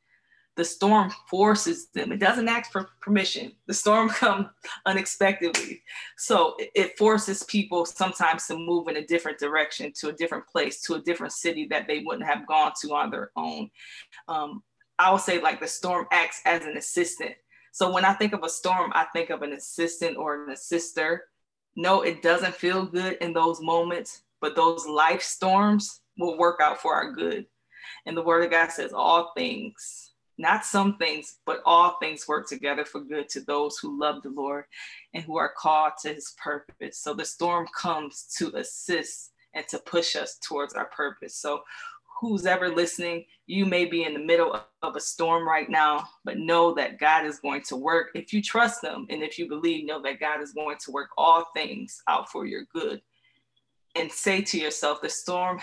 the 0.55 0.63
storm 0.63 1.11
forces 1.29 1.87
them. 1.87 2.11
It 2.11 2.19
doesn't 2.19 2.47
ask 2.47 2.71
for 2.71 2.89
permission. 3.01 3.51
The 3.67 3.73
storm 3.73 4.09
comes 4.21 4.47
unexpectedly. 4.85 5.81
So 6.17 6.55
it 6.59 6.97
forces 6.97 7.43
people 7.43 7.85
sometimes 7.85 8.47
to 8.47 8.57
move 8.57 8.87
in 8.87 8.97
a 8.97 9.05
different 9.05 9.37
direction, 9.37 9.91
to 9.97 10.09
a 10.09 10.13
different 10.13 10.47
place, 10.47 10.81
to 10.83 10.95
a 10.95 11.01
different 11.01 11.33
city 11.33 11.67
that 11.71 11.87
they 11.87 11.99
wouldn't 11.99 12.27
have 12.27 12.47
gone 12.47 12.71
to 12.81 12.93
on 12.93 13.11
their 13.11 13.31
own. 13.35 13.69
Um, 14.27 14.63
I 14.97 15.11
would 15.11 15.21
say 15.21 15.41
like 15.41 15.59
the 15.59 15.67
storm 15.67 16.07
acts 16.11 16.41
as 16.45 16.63
an 16.65 16.77
assistant. 16.77 17.35
So 17.73 17.91
when 17.91 18.05
I 18.05 18.13
think 18.13 18.31
of 18.31 18.43
a 18.43 18.49
storm, 18.49 18.91
I 18.95 19.05
think 19.11 19.29
of 19.29 19.41
an 19.41 19.51
assistant 19.51 20.15
or 20.15 20.45
an 20.45 20.51
assister. 20.51 21.25
No, 21.75 22.03
it 22.03 22.21
doesn't 22.21 22.55
feel 22.55 22.85
good 22.85 23.17
in 23.19 23.33
those 23.33 23.59
moments, 23.61 24.21
but 24.39 24.55
those 24.55 24.87
life 24.87 25.21
storms 25.21 25.99
will 26.17 26.37
work 26.37 26.61
out 26.61 26.81
for 26.81 26.93
our 26.93 27.11
good. 27.11 27.45
And 28.05 28.15
the 28.15 28.21
word 28.21 28.45
of 28.45 28.51
God 28.51 28.71
says 28.71 28.93
all 28.93 29.33
things 29.35 30.13
not 30.37 30.65
some 30.65 30.97
things, 30.97 31.37
but 31.45 31.61
all 31.65 31.97
things 31.99 32.27
work 32.27 32.47
together 32.47 32.85
for 32.85 32.99
good 32.99 33.29
to 33.29 33.41
those 33.41 33.77
who 33.77 33.99
love 33.99 34.21
the 34.21 34.29
Lord 34.29 34.65
and 35.13 35.23
who 35.23 35.37
are 35.37 35.53
called 35.57 35.93
to 36.01 36.13
his 36.13 36.33
purpose. 36.41 36.99
So 36.99 37.13
the 37.13 37.25
storm 37.25 37.67
comes 37.79 38.25
to 38.37 38.55
assist 38.55 39.31
and 39.53 39.65
to 39.69 39.79
push 39.79 40.15
us 40.15 40.37
towards 40.45 40.73
our 40.73 40.85
purpose. 40.85 41.37
So 41.37 41.61
who's 42.19 42.45
ever 42.45 42.69
listening, 42.69 43.25
you 43.47 43.65
may 43.65 43.85
be 43.85 44.03
in 44.03 44.13
the 44.13 44.19
middle 44.19 44.59
of 44.81 44.95
a 44.95 44.99
storm 44.99 45.47
right 45.47 45.69
now, 45.69 46.07
but 46.25 46.37
know 46.37 46.73
that 46.73 46.99
God 46.99 47.25
is 47.25 47.39
going 47.39 47.61
to 47.63 47.77
work. 47.77 48.09
If 48.13 48.33
you 48.33 48.41
trust 48.41 48.83
him 48.83 49.05
and 49.09 49.23
if 49.23 49.39
you 49.39 49.47
believe, 49.47 49.85
know 49.85 50.01
that 50.01 50.19
God 50.19 50.41
is 50.41 50.51
going 50.51 50.77
to 50.83 50.91
work 50.91 51.09
all 51.17 51.45
things 51.55 52.01
out 52.09 52.29
for 52.29 52.45
your 52.45 52.63
good. 52.73 53.01
And 53.95 54.11
say 54.11 54.41
to 54.41 54.59
yourself, 54.59 55.01
the 55.01 55.09
storm 55.09 55.61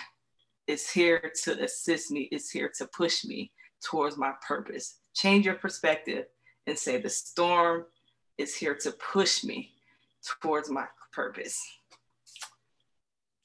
is 0.66 0.90
here 0.90 1.30
to 1.44 1.62
assist 1.62 2.10
me, 2.10 2.28
it's 2.32 2.50
here 2.50 2.70
to 2.78 2.86
push 2.86 3.24
me 3.24 3.52
towards 3.82 4.16
my 4.16 4.32
purpose. 4.46 4.98
Change 5.14 5.46
your 5.46 5.54
perspective 5.54 6.26
and 6.66 6.78
say, 6.78 7.00
the 7.00 7.08
storm 7.08 7.84
is 8.38 8.54
here 8.54 8.74
to 8.74 8.92
push 8.92 9.44
me 9.44 9.72
towards 10.40 10.70
my 10.70 10.86
purpose. 11.12 11.60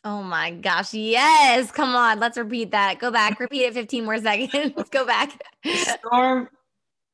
Oh 0.03 0.23
my 0.23 0.51
gosh. 0.51 0.93
Yes. 0.93 1.71
Come 1.71 1.95
on. 1.95 2.19
Let's 2.19 2.37
repeat 2.37 2.71
that. 2.71 2.99
Go 2.99 3.11
back. 3.11 3.39
Repeat 3.39 3.65
it 3.65 3.73
15 3.73 4.05
more 4.05 4.17
seconds. 4.17 4.73
Let's 4.77 4.89
go 4.91 5.05
back. 5.05 5.41
The 5.63 5.75
storm, 5.75 6.49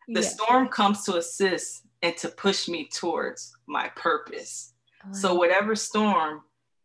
the 0.08 0.22
yeah. 0.22 0.28
storm 0.28 0.68
comes 0.68 1.04
to 1.06 1.16
assist 1.16 1.84
and 2.04 2.16
to 2.18 2.30
push 2.30 2.68
me 2.68 2.88
towards 2.94 3.56
my 3.66 3.90
purpose. 3.96 4.74
Oh, 5.06 5.14
so 5.14 5.34
whatever 5.34 5.76
storm 5.76 6.42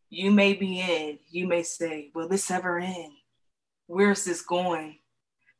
you 0.08 0.30
may 0.30 0.54
be 0.54 0.80
in, 0.80 1.18
you 1.28 1.46
may 1.46 1.62
say, 1.62 2.10
Will 2.14 2.28
this 2.28 2.50
ever 2.50 2.78
end? 2.78 3.12
Where's 3.86 4.24
this 4.24 4.40
going? 4.40 4.98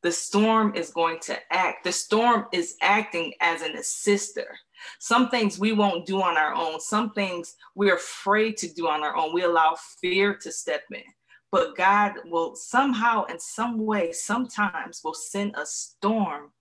The 0.02 0.12
storm 0.12 0.74
is 0.74 0.90
going 0.90 1.18
to 1.20 1.37
act. 1.52 1.84
The 1.84 1.92
storm 1.92 2.46
is 2.52 2.76
acting 2.80 3.34
as 3.40 3.62
an 3.62 3.76
assister. 3.76 4.56
Some 5.00 5.28
things 5.28 5.58
we 5.58 5.72
won't 5.72 6.06
do 6.06 6.22
on 6.22 6.37
our 6.37 6.54
own, 6.54 6.78
some 6.80 7.11
things 7.11 7.56
we're 7.74 7.96
afraid 7.96 8.56
to 8.58 8.72
do 8.72 8.87
on 8.87 9.02
our 9.02 9.16
own. 9.16 9.34
We 9.34 9.42
allow 9.42 9.76
fear 10.00 10.34
to 10.37 10.52
step 10.52 10.82
in. 10.92 11.02
But 11.50 11.76
God 11.76 12.12
will 12.26 12.54
somehow, 12.54 13.24
in 13.24 13.40
some 13.40 13.84
way, 13.84 14.12
sometimes 14.12 15.00
will 15.02 15.14
send 15.14 15.54
a 15.56 15.66
storm 15.66 16.52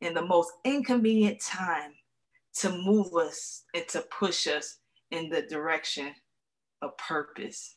in 0.00 0.14
the 0.14 0.24
most 0.24 0.52
inconvenient 0.64 1.40
time 1.40 1.92
to 2.56 2.70
move 2.70 3.12
us 3.14 3.64
and 3.74 3.88
to 3.88 4.04
push 4.16 4.46
us 4.46 4.78
in 5.10 5.30
the 5.30 5.42
direction 5.42 6.14
of 6.82 6.96
purpose. 6.98 7.76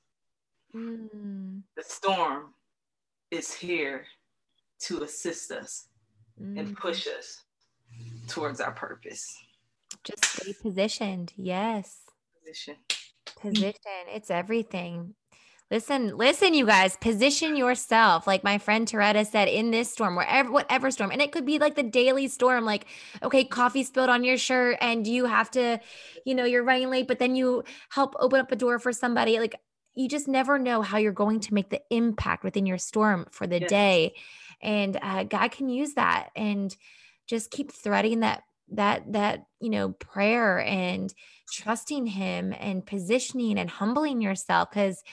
Mm. 0.75 1.61
The 1.75 1.83
storm 1.83 2.53
is 3.31 3.53
here 3.53 4.05
to 4.81 5.03
assist 5.03 5.51
us 5.51 5.87
mm-hmm. 6.39 6.57
and 6.57 6.77
push 6.77 7.07
us 7.07 7.43
towards 8.27 8.61
our 8.61 8.71
purpose. 8.71 9.25
Just 10.03 10.25
stay 10.25 10.53
positioned. 10.61 11.33
Yes. 11.37 11.99
Position. 12.39 12.75
Position. 13.39 13.73
It's 14.13 14.29
everything. 14.29 15.15
Listen, 15.69 16.15
listen, 16.15 16.53
you 16.53 16.65
guys, 16.65 16.95
position 16.95 17.57
yourself. 17.57 18.25
Like 18.25 18.41
my 18.41 18.57
friend 18.57 18.87
Tareta 18.87 19.25
said, 19.25 19.49
in 19.49 19.69
this 19.71 19.91
storm, 19.91 20.15
wherever, 20.15 20.49
whatever 20.49 20.89
storm, 20.91 21.11
and 21.11 21.21
it 21.21 21.33
could 21.33 21.45
be 21.45 21.59
like 21.59 21.75
the 21.75 21.83
daily 21.83 22.29
storm, 22.29 22.63
like, 22.63 22.85
okay, 23.21 23.43
coffee 23.43 23.83
spilled 23.83 24.09
on 24.09 24.23
your 24.23 24.37
shirt 24.37 24.77
and 24.79 25.05
you 25.05 25.25
have 25.25 25.51
to, 25.51 25.81
you 26.25 26.35
know, 26.35 26.45
you're 26.45 26.63
running 26.63 26.89
late, 26.89 27.07
but 27.07 27.19
then 27.19 27.35
you 27.35 27.65
help 27.89 28.15
open 28.17 28.39
up 28.39 28.51
a 28.51 28.55
door 28.55 28.79
for 28.79 28.93
somebody. 28.93 29.39
Like, 29.39 29.55
you 29.93 30.07
just 30.07 30.29
never 30.29 30.57
know 30.57 30.81
how 30.81 30.99
you're 30.99 31.11
going 31.11 31.41
to 31.41 31.53
make 31.53 31.69
the 31.69 31.81
impact 31.89 32.45
within 32.45 32.65
your 32.65 32.77
storm 32.77 33.25
for 33.31 33.45
the 33.45 33.59
yes. 33.59 33.69
day 33.69 34.13
and 34.61 34.97
uh, 35.01 35.23
god 35.23 35.51
can 35.51 35.69
use 35.69 35.93
that 35.93 36.29
and 36.35 36.75
just 37.27 37.51
keep 37.51 37.71
threading 37.71 38.21
that 38.21 38.43
that 38.69 39.11
that 39.13 39.45
you 39.59 39.69
know 39.69 39.89
prayer 39.89 40.59
and 40.59 41.13
trusting 41.51 42.05
him 42.05 42.53
and 42.59 42.85
positioning 42.85 43.57
and 43.57 43.69
humbling 43.69 44.21
yourself 44.21 44.69
because 44.69 45.03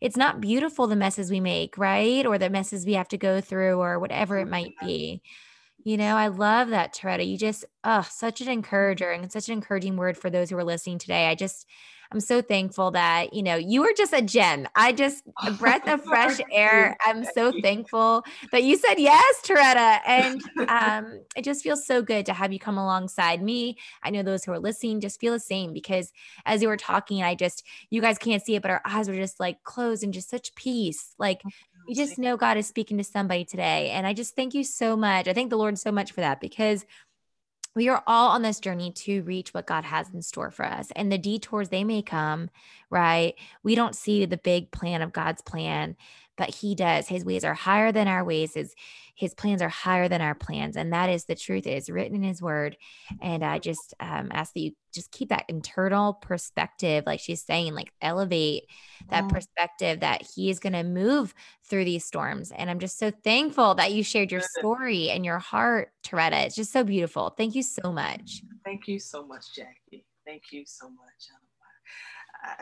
it's 0.00 0.16
not 0.16 0.40
beautiful 0.40 0.86
the 0.86 0.96
messes 0.96 1.30
we 1.30 1.40
make 1.40 1.78
right? 1.78 2.26
Or 2.26 2.38
the 2.38 2.50
messes 2.50 2.84
we 2.84 2.94
have 2.94 3.08
to 3.08 3.18
go 3.18 3.40
through 3.40 3.78
or 3.78 3.98
whatever 4.00 4.38
it 4.38 4.48
might 4.48 4.72
be. 4.80 5.22
You 5.84 5.96
know 5.96 6.16
i 6.16 6.28
love 6.28 6.68
that 6.68 6.94
Tareta. 6.94 7.26
you 7.26 7.36
just 7.36 7.64
oh 7.84 8.06
such 8.08 8.40
an 8.40 8.48
encourager 8.48 9.10
and 9.10 9.30
such 9.32 9.48
an 9.48 9.54
encouraging 9.54 9.96
word 9.96 10.16
for 10.16 10.30
those 10.30 10.50
who 10.50 10.56
are 10.56 10.64
listening 10.64 10.98
today. 10.98 11.26
I 11.26 11.34
just 11.34 11.66
I'm 12.12 12.20
so 12.20 12.42
thankful 12.42 12.90
that, 12.90 13.32
you 13.32 13.42
know, 13.42 13.56
you 13.56 13.80
were 13.80 13.94
just 13.96 14.12
a 14.12 14.20
gem. 14.20 14.68
I 14.74 14.92
just, 14.92 15.24
a 15.46 15.50
breath 15.50 15.88
of 15.88 16.04
fresh 16.04 16.40
air. 16.50 16.96
I'm 17.04 17.24
so 17.24 17.52
thankful 17.52 18.24
that 18.50 18.64
you 18.64 18.76
said 18.76 18.98
yes, 18.98 19.42
Tareta. 19.42 20.00
And 20.06 20.42
um, 20.68 21.20
it 21.34 21.42
just 21.42 21.62
feels 21.62 21.86
so 21.86 22.02
good 22.02 22.26
to 22.26 22.34
have 22.34 22.52
you 22.52 22.58
come 22.58 22.76
alongside 22.76 23.42
me. 23.42 23.78
I 24.02 24.10
know 24.10 24.22
those 24.22 24.44
who 24.44 24.52
are 24.52 24.58
listening 24.58 25.00
just 25.00 25.20
feel 25.20 25.32
the 25.32 25.40
same 25.40 25.72
because 25.72 26.12
as 26.44 26.60
you 26.60 26.68
were 26.68 26.76
talking, 26.76 27.22
I 27.22 27.34
just, 27.34 27.64
you 27.88 28.02
guys 28.02 28.18
can't 28.18 28.44
see 28.44 28.56
it, 28.56 28.62
but 28.62 28.70
our 28.70 28.82
eyes 28.84 29.08
were 29.08 29.14
just 29.14 29.40
like 29.40 29.62
closed 29.64 30.04
and 30.04 30.12
just 30.12 30.28
such 30.28 30.54
peace. 30.54 31.14
Like, 31.18 31.40
oh, 31.46 31.50
you 31.88 31.94
just 31.94 32.18
know 32.18 32.36
God 32.36 32.58
is 32.58 32.66
speaking 32.66 32.98
to 32.98 33.04
somebody 33.04 33.46
today. 33.46 33.90
And 33.90 34.06
I 34.06 34.12
just 34.12 34.36
thank 34.36 34.52
you 34.52 34.64
so 34.64 34.96
much. 34.96 35.28
I 35.28 35.32
thank 35.32 35.48
the 35.48 35.56
Lord 35.56 35.78
so 35.78 35.90
much 35.90 36.12
for 36.12 36.20
that 36.20 36.40
because 36.40 36.84
we 37.74 37.88
are 37.88 38.02
all 38.06 38.30
on 38.30 38.42
this 38.42 38.60
journey 38.60 38.90
to 38.92 39.22
reach 39.22 39.54
what 39.54 39.66
God 39.66 39.84
has 39.84 40.10
in 40.10 40.22
store 40.22 40.50
for 40.50 40.64
us. 40.64 40.90
And 40.94 41.10
the 41.10 41.18
detours, 41.18 41.70
they 41.70 41.84
may 41.84 42.02
come, 42.02 42.50
right? 42.90 43.34
We 43.62 43.74
don't 43.74 43.96
see 43.96 44.24
the 44.26 44.36
big 44.36 44.70
plan 44.70 45.02
of 45.02 45.12
God's 45.12 45.42
plan, 45.42 45.96
but 46.36 46.54
He 46.54 46.74
does. 46.74 47.08
His 47.08 47.24
ways 47.24 47.44
are 47.44 47.54
higher 47.54 47.92
than 47.92 48.08
our 48.08 48.24
ways. 48.24 48.54
His, 48.54 48.74
his 49.14 49.34
plans 49.34 49.62
are 49.62 49.68
higher 49.68 50.08
than 50.08 50.20
our 50.20 50.34
plans. 50.34 50.76
And 50.76 50.92
that 50.92 51.10
is 51.10 51.24
the 51.24 51.34
truth. 51.34 51.66
It 51.66 51.76
is 51.76 51.90
written 51.90 52.16
in 52.16 52.22
His 52.22 52.42
word. 52.42 52.76
And 53.20 53.44
I 53.44 53.58
just 53.58 53.94
um, 54.00 54.28
ask 54.32 54.52
that 54.54 54.60
you 54.60 54.72
just 54.94 55.10
keep 55.10 55.30
that 55.30 55.46
internal 55.48 56.14
perspective, 56.14 57.04
like 57.06 57.20
she's 57.20 57.42
saying, 57.42 57.74
like 57.74 57.92
elevate 58.00 58.64
that 59.10 59.28
perspective 59.28 60.00
that 60.00 60.22
He 60.34 60.50
is 60.50 60.58
going 60.58 60.74
to 60.74 60.82
move 60.82 61.34
through 61.68 61.84
these 61.84 62.04
storms. 62.04 62.52
And 62.52 62.70
I'm 62.70 62.78
just 62.78 62.98
so 62.98 63.10
thankful 63.10 63.74
that 63.76 63.92
you 63.92 64.02
shared 64.02 64.32
your 64.32 64.42
story 64.58 65.10
and 65.10 65.24
your 65.24 65.38
heart, 65.38 65.92
Tareta. 66.04 66.46
It's 66.46 66.56
just 66.56 66.72
so 66.72 66.84
beautiful. 66.84 67.30
Thank 67.30 67.54
you 67.54 67.62
so 67.62 67.92
much. 67.92 68.42
Thank 68.64 68.88
you 68.88 68.98
so 68.98 69.26
much, 69.26 69.54
Jackie. 69.54 70.04
Thank 70.24 70.44
you 70.52 70.64
so 70.66 70.88
much. 70.88 71.41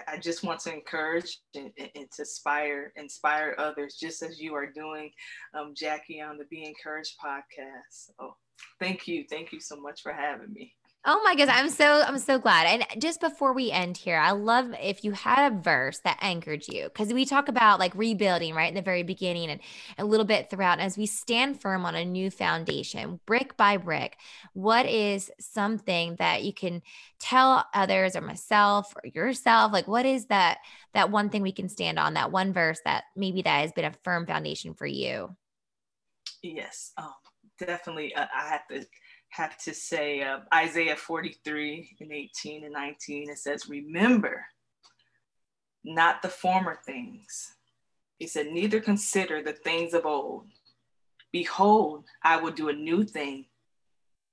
I, 0.06 0.18
just 0.18 0.44
want 0.44 0.60
to 0.60 0.74
encourage 0.74 1.38
and, 1.54 1.70
and, 1.78 2.10
to 2.12 2.22
inspire, 2.22 2.92
inspire 2.96 3.54
others, 3.58 3.96
just 3.98 4.22
as 4.22 4.40
you 4.40 4.54
are 4.54 4.70
doing, 4.70 5.10
um, 5.58 5.72
Jackie, 5.74 6.20
on 6.20 6.36
the 6.36 6.44
Be 6.44 6.64
Encouraged 6.64 7.16
podcast. 7.24 8.10
Oh, 8.18 8.34
thank 8.78 9.08
you. 9.08 9.24
Thank 9.30 9.52
you 9.52 9.60
so 9.60 9.80
much 9.80 10.02
for 10.02 10.12
having 10.12 10.52
me. 10.52 10.74
Oh 11.02 11.22
my 11.24 11.34
goodness, 11.34 11.56
I'm 11.58 11.70
so 11.70 12.02
I'm 12.02 12.18
so 12.18 12.38
glad. 12.38 12.66
And 12.66 13.00
just 13.02 13.20
before 13.20 13.54
we 13.54 13.70
end 13.70 13.96
here, 13.96 14.18
I 14.18 14.32
love 14.32 14.74
if 14.78 15.02
you 15.02 15.12
had 15.12 15.50
a 15.50 15.56
verse 15.56 15.98
that 16.00 16.18
anchored 16.20 16.68
you 16.68 16.84
because 16.84 17.10
we 17.14 17.24
talk 17.24 17.48
about 17.48 17.80
like 17.80 17.94
rebuilding 17.94 18.54
right 18.54 18.68
in 18.68 18.74
the 18.74 18.82
very 18.82 19.02
beginning 19.02 19.48
and 19.48 19.60
a 19.96 20.04
little 20.04 20.26
bit 20.26 20.50
throughout. 20.50 20.78
As 20.78 20.98
we 20.98 21.06
stand 21.06 21.58
firm 21.58 21.86
on 21.86 21.94
a 21.94 22.04
new 22.04 22.30
foundation, 22.30 23.18
brick 23.24 23.56
by 23.56 23.78
brick, 23.78 24.18
what 24.52 24.84
is 24.84 25.30
something 25.40 26.16
that 26.18 26.44
you 26.44 26.52
can 26.52 26.82
tell 27.18 27.64
others 27.72 28.14
or 28.14 28.20
myself 28.20 28.92
or 29.02 29.08
yourself? 29.08 29.72
Like 29.72 29.88
what 29.88 30.04
is 30.04 30.26
that 30.26 30.58
that 30.92 31.10
one 31.10 31.30
thing 31.30 31.40
we 31.40 31.52
can 31.52 31.70
stand 31.70 31.98
on? 31.98 32.12
That 32.12 32.30
one 32.30 32.52
verse 32.52 32.80
that 32.84 33.04
maybe 33.16 33.40
that 33.40 33.60
has 33.62 33.72
been 33.72 33.86
a 33.86 33.94
firm 34.04 34.26
foundation 34.26 34.74
for 34.74 34.86
you? 34.86 35.34
Yes, 36.42 36.92
um, 36.96 37.12
definitely. 37.58 38.14
Uh, 38.14 38.26
I 38.34 38.48
have 38.48 38.66
to 38.68 38.84
have 39.30 39.56
to 39.58 39.72
say 39.72 40.22
uh, 40.22 40.40
Isaiah 40.52 40.96
43 40.96 41.96
and 42.00 42.12
18 42.12 42.64
and 42.64 42.72
19. 42.72 43.30
It 43.30 43.38
says, 43.38 43.68
Remember 43.68 44.44
not 45.84 46.20
the 46.20 46.28
former 46.28 46.78
things. 46.84 47.54
He 48.18 48.26
said, 48.26 48.48
Neither 48.48 48.80
consider 48.80 49.42
the 49.42 49.52
things 49.52 49.94
of 49.94 50.04
old. 50.04 50.46
Behold, 51.32 52.04
I 52.22 52.36
will 52.36 52.50
do 52.50 52.68
a 52.68 52.74
new 52.74 53.04
thing. 53.04 53.46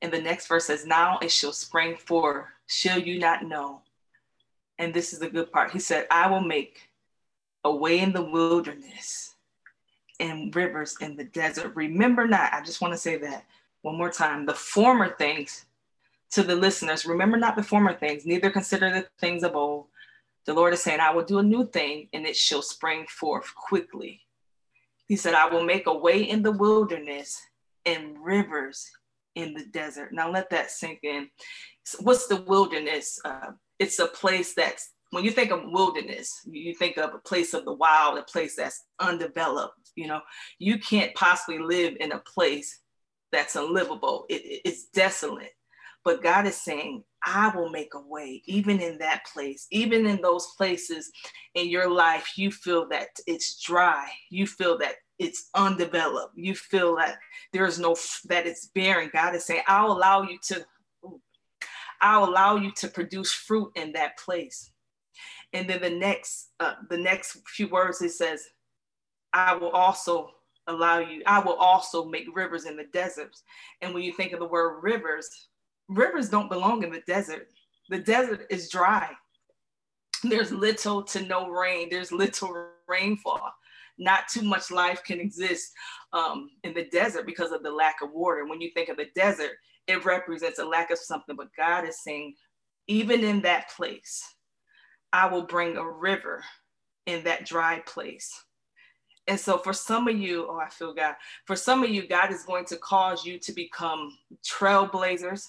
And 0.01 0.11
the 0.11 0.21
next 0.21 0.47
verse 0.47 0.65
says, 0.65 0.85
Now 0.85 1.19
it 1.19 1.31
shall 1.31 1.53
spring 1.53 1.95
forth. 1.95 2.45
Shall 2.65 2.99
you 2.99 3.19
not 3.19 3.43
know? 3.43 3.81
And 4.79 4.93
this 4.93 5.13
is 5.13 5.19
the 5.19 5.29
good 5.29 5.51
part. 5.51 5.71
He 5.71 5.79
said, 5.79 6.07
I 6.11 6.29
will 6.29 6.41
make 6.41 6.89
a 7.63 7.75
way 7.75 7.99
in 7.99 8.13
the 8.13 8.21
wilderness 8.21 9.35
and 10.19 10.55
rivers 10.55 10.97
in 11.01 11.15
the 11.15 11.23
desert. 11.23 11.75
Remember 11.75 12.27
not, 12.27 12.53
I 12.53 12.61
just 12.61 12.81
want 12.81 12.93
to 12.93 12.99
say 12.99 13.17
that 13.17 13.45
one 13.81 13.97
more 13.97 14.11
time, 14.11 14.45
the 14.45 14.53
former 14.53 15.15
things 15.15 15.65
to 16.31 16.43
the 16.43 16.55
listeners. 16.55 17.05
Remember 17.05 17.37
not 17.37 17.55
the 17.55 17.63
former 17.63 17.93
things, 17.93 18.25
neither 18.25 18.49
consider 18.49 18.89
the 18.89 19.07
things 19.19 19.43
of 19.43 19.55
old. 19.55 19.85
The 20.45 20.53
Lord 20.53 20.73
is 20.73 20.81
saying, 20.81 20.99
I 20.99 21.11
will 21.11 21.25
do 21.25 21.39
a 21.39 21.43
new 21.43 21.65
thing 21.65 22.07
and 22.13 22.25
it 22.25 22.35
shall 22.35 22.61
spring 22.61 23.05
forth 23.09 23.53
quickly. 23.55 24.21
He 25.07 25.15
said, 25.15 25.33
I 25.33 25.47
will 25.47 25.63
make 25.63 25.87
a 25.87 25.97
way 25.97 26.21
in 26.21 26.41
the 26.41 26.51
wilderness 26.51 27.41
and 27.85 28.17
rivers 28.21 28.89
in 29.35 29.53
the 29.53 29.65
desert. 29.65 30.13
Now 30.13 30.31
let 30.31 30.49
that 30.49 30.71
sink 30.71 30.99
in. 31.03 31.29
What's 31.99 32.27
the 32.27 32.41
wilderness? 32.41 33.19
Uh, 33.23 33.51
it's 33.79 33.99
a 33.99 34.07
place 34.07 34.53
that's, 34.53 34.91
when 35.11 35.23
you 35.23 35.31
think 35.31 35.51
of 35.51 35.61
wilderness, 35.65 36.41
you 36.45 36.73
think 36.73 36.97
of 36.97 37.13
a 37.13 37.19
place 37.19 37.53
of 37.53 37.63
the 37.63 37.73
wild, 37.73 38.17
a 38.17 38.23
place 38.23 38.55
that's 38.57 38.85
undeveloped. 38.99 39.91
You 39.95 40.07
know, 40.07 40.21
you 40.59 40.79
can't 40.79 41.15
possibly 41.15 41.59
live 41.59 41.95
in 41.99 42.11
a 42.11 42.19
place 42.19 42.79
that's 43.31 43.55
unlivable. 43.55 44.25
It, 44.29 44.61
it's 44.65 44.85
desolate. 44.85 45.51
But 46.03 46.23
God 46.23 46.47
is 46.47 46.55
saying, 46.55 47.03
I 47.25 47.51
will 47.53 47.69
make 47.69 47.93
a 47.93 47.99
way, 47.99 48.41
even 48.45 48.79
in 48.79 48.97
that 48.99 49.25
place, 49.25 49.67
even 49.71 50.05
in 50.05 50.21
those 50.21 50.47
places 50.57 51.11
in 51.53 51.67
your 51.67 51.89
life, 51.89 52.37
you 52.37 52.51
feel 52.51 52.87
that 52.89 53.09
it's 53.25 53.61
dry. 53.61 54.09
You 54.29 54.47
feel 54.47 54.77
that 54.77 54.95
it's 55.19 55.49
undeveloped. 55.53 56.37
You 56.37 56.55
feel 56.55 56.95
that 56.97 57.17
there's 57.51 57.77
no, 57.79 57.95
that 58.25 58.47
it's 58.47 58.67
barren. 58.67 59.09
God 59.11 59.35
is 59.35 59.43
saying, 59.43 59.63
I'll 59.67 59.91
allow 59.91 60.21
you 60.21 60.37
to, 60.43 60.65
I'll 61.99 62.29
allow 62.29 62.55
you 62.55 62.71
to 62.77 62.87
produce 62.87 63.33
fruit 63.33 63.71
in 63.75 63.91
that 63.93 64.17
place. 64.17 64.71
And 65.51 65.69
then 65.69 65.81
the 65.81 65.89
next, 65.89 66.51
uh, 66.59 66.75
the 66.89 66.97
next 66.97 67.39
few 67.47 67.67
words, 67.67 68.01
it 68.01 68.11
says, 68.11 68.43
I 69.33 69.55
will 69.55 69.71
also 69.71 70.29
allow 70.67 70.99
you, 70.99 71.23
I 71.25 71.39
will 71.39 71.55
also 71.55 72.05
make 72.05 72.35
rivers 72.35 72.65
in 72.65 72.75
the 72.75 72.85
deserts. 72.93 73.43
And 73.81 73.93
when 73.93 74.03
you 74.03 74.13
think 74.13 74.33
of 74.33 74.39
the 74.39 74.45
word 74.45 74.83
rivers, 74.83 75.29
rivers 75.87 76.29
don't 76.29 76.49
belong 76.49 76.83
in 76.83 76.91
the 76.91 77.01
desert. 77.07 77.47
The 77.89 77.99
desert 77.99 78.45
is 78.49 78.69
dry. 78.69 79.09
There's 80.23 80.51
little 80.51 81.03
to 81.03 81.21
no 81.21 81.49
rain, 81.49 81.89
there's 81.89 82.11
little 82.11 82.67
rainfall. 82.87 83.53
Not 83.99 84.27
too 84.27 84.43
much 84.43 84.69
life 84.69 85.03
can 85.03 85.19
exist 85.19 85.71
um, 86.13 86.51
in 86.63 86.73
the 86.73 86.85
desert 86.91 87.25
because 87.25 87.51
of 87.51 87.63
the 87.63 87.71
lack 87.71 88.01
of 88.03 88.11
water. 88.13 88.45
When 88.45 88.61
you 88.61 88.69
think 88.73 88.89
of 88.89 88.97
the 88.97 89.07
desert, 89.15 89.51
it 89.87 90.05
represents 90.05 90.59
a 90.59 90.65
lack 90.65 90.91
of 90.91 90.99
something, 90.99 91.35
but 91.35 91.47
God 91.57 91.87
is 91.87 92.03
saying, 92.03 92.35
even 92.87 93.23
in 93.23 93.41
that 93.41 93.71
place, 93.75 94.21
I 95.13 95.27
will 95.27 95.43
bring 95.43 95.77
a 95.77 95.89
river 95.89 96.43
in 97.05 97.23
that 97.23 97.45
dry 97.45 97.81
place. 97.85 98.31
And 99.27 99.39
so 99.39 99.57
for 99.57 99.73
some 99.73 100.07
of 100.07 100.17
you, 100.17 100.47
oh, 100.49 100.57
I 100.57 100.69
feel 100.69 100.93
God, 100.93 101.15
for 101.45 101.55
some 101.55 101.83
of 101.83 101.89
you, 101.89 102.07
God 102.07 102.31
is 102.31 102.43
going 102.43 102.65
to 102.65 102.77
cause 102.77 103.25
you 103.25 103.37
to 103.39 103.51
become 103.51 104.17
trailblazers, 104.43 105.47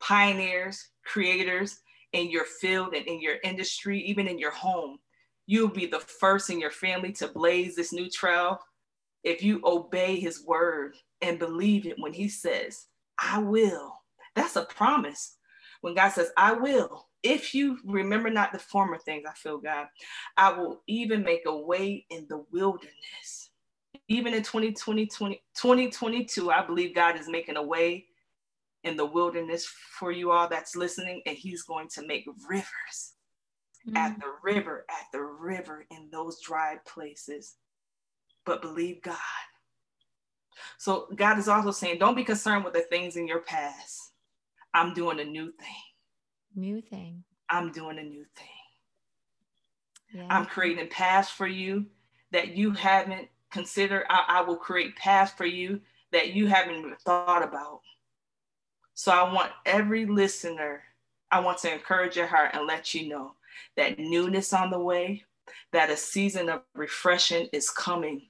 pioneers, 0.00 0.88
creators 1.04 1.80
in 2.12 2.30
your 2.30 2.44
field 2.44 2.94
and 2.94 3.06
in 3.06 3.20
your 3.20 3.36
industry, 3.42 4.00
even 4.00 4.28
in 4.28 4.38
your 4.38 4.50
home. 4.50 4.98
You'll 5.46 5.68
be 5.68 5.86
the 5.86 6.00
first 6.00 6.50
in 6.50 6.60
your 6.60 6.70
family 6.70 7.12
to 7.12 7.28
blaze 7.28 7.74
this 7.74 7.92
new 7.92 8.10
trail 8.10 8.60
if 9.24 9.42
you 9.42 9.60
obey 9.64 10.20
his 10.20 10.44
word 10.44 10.94
and 11.22 11.38
believe 11.38 11.86
it 11.86 11.98
when 11.98 12.12
he 12.12 12.28
says, 12.28 12.86
I 13.18 13.38
will. 13.38 13.94
That's 14.34 14.56
a 14.56 14.64
promise. 14.64 15.36
When 15.80 15.94
God 15.94 16.10
says, 16.10 16.30
I 16.36 16.52
will, 16.52 17.07
if 17.22 17.54
you 17.54 17.78
remember 17.84 18.30
not 18.30 18.52
the 18.52 18.58
former 18.58 18.98
things, 18.98 19.24
I 19.28 19.32
feel 19.32 19.58
God, 19.58 19.86
I 20.36 20.52
will 20.52 20.82
even 20.86 21.22
make 21.22 21.42
a 21.46 21.56
way 21.56 22.06
in 22.10 22.26
the 22.28 22.44
wilderness. 22.52 23.50
Even 24.08 24.34
in 24.34 24.42
2020, 24.42 25.06
2022, 25.06 26.50
I 26.50 26.64
believe 26.64 26.94
God 26.94 27.18
is 27.18 27.28
making 27.28 27.56
a 27.56 27.62
way 27.62 28.06
in 28.84 28.96
the 28.96 29.04
wilderness 29.04 29.66
for 29.66 30.12
you 30.12 30.30
all 30.30 30.48
that's 30.48 30.76
listening, 30.76 31.22
and 31.26 31.36
He's 31.36 31.62
going 31.62 31.88
to 31.88 32.06
make 32.06 32.26
rivers 32.48 33.14
mm. 33.86 33.96
at 33.96 34.18
the 34.18 34.32
river, 34.42 34.86
at 34.88 35.06
the 35.12 35.22
river 35.22 35.84
in 35.90 36.08
those 36.10 36.40
dry 36.40 36.76
places. 36.86 37.56
But 38.46 38.62
believe 38.62 39.02
God. 39.02 39.16
So 40.78 41.08
God 41.14 41.38
is 41.38 41.48
also 41.48 41.70
saying, 41.70 41.98
don't 41.98 42.16
be 42.16 42.24
concerned 42.24 42.64
with 42.64 42.74
the 42.74 42.80
things 42.80 43.16
in 43.16 43.28
your 43.28 43.40
past. 43.40 44.12
I'm 44.74 44.94
doing 44.94 45.20
a 45.20 45.24
new 45.24 45.52
thing. 45.52 45.87
New 46.54 46.80
thing. 46.80 47.24
I'm 47.50 47.72
doing 47.72 47.98
a 47.98 48.02
new 48.02 48.24
thing. 48.36 48.46
Yeah. 50.12 50.26
I'm 50.30 50.46
creating 50.46 50.88
paths 50.88 51.28
for 51.28 51.46
you 51.46 51.86
that 52.32 52.56
you 52.56 52.72
haven't 52.72 53.28
considered. 53.50 54.04
I, 54.08 54.24
I 54.28 54.40
will 54.42 54.56
create 54.56 54.96
paths 54.96 55.32
for 55.32 55.46
you 55.46 55.80
that 56.12 56.32
you 56.32 56.46
haven't 56.46 57.00
thought 57.02 57.42
about. 57.42 57.80
So 58.94 59.12
I 59.12 59.32
want 59.32 59.52
every 59.64 60.06
listener, 60.06 60.82
I 61.30 61.40
want 61.40 61.58
to 61.58 61.72
encourage 61.72 62.16
your 62.16 62.26
heart 62.26 62.50
and 62.54 62.66
let 62.66 62.94
you 62.94 63.08
know 63.08 63.34
that 63.76 63.98
newness 63.98 64.52
on 64.52 64.70
the 64.70 64.78
way, 64.78 65.24
that 65.72 65.90
a 65.90 65.96
season 65.96 66.48
of 66.48 66.62
refreshing 66.74 67.48
is 67.52 67.70
coming. 67.70 68.22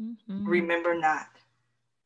Mm-hmm. 0.00 0.46
Remember 0.46 0.98
not 0.98 1.26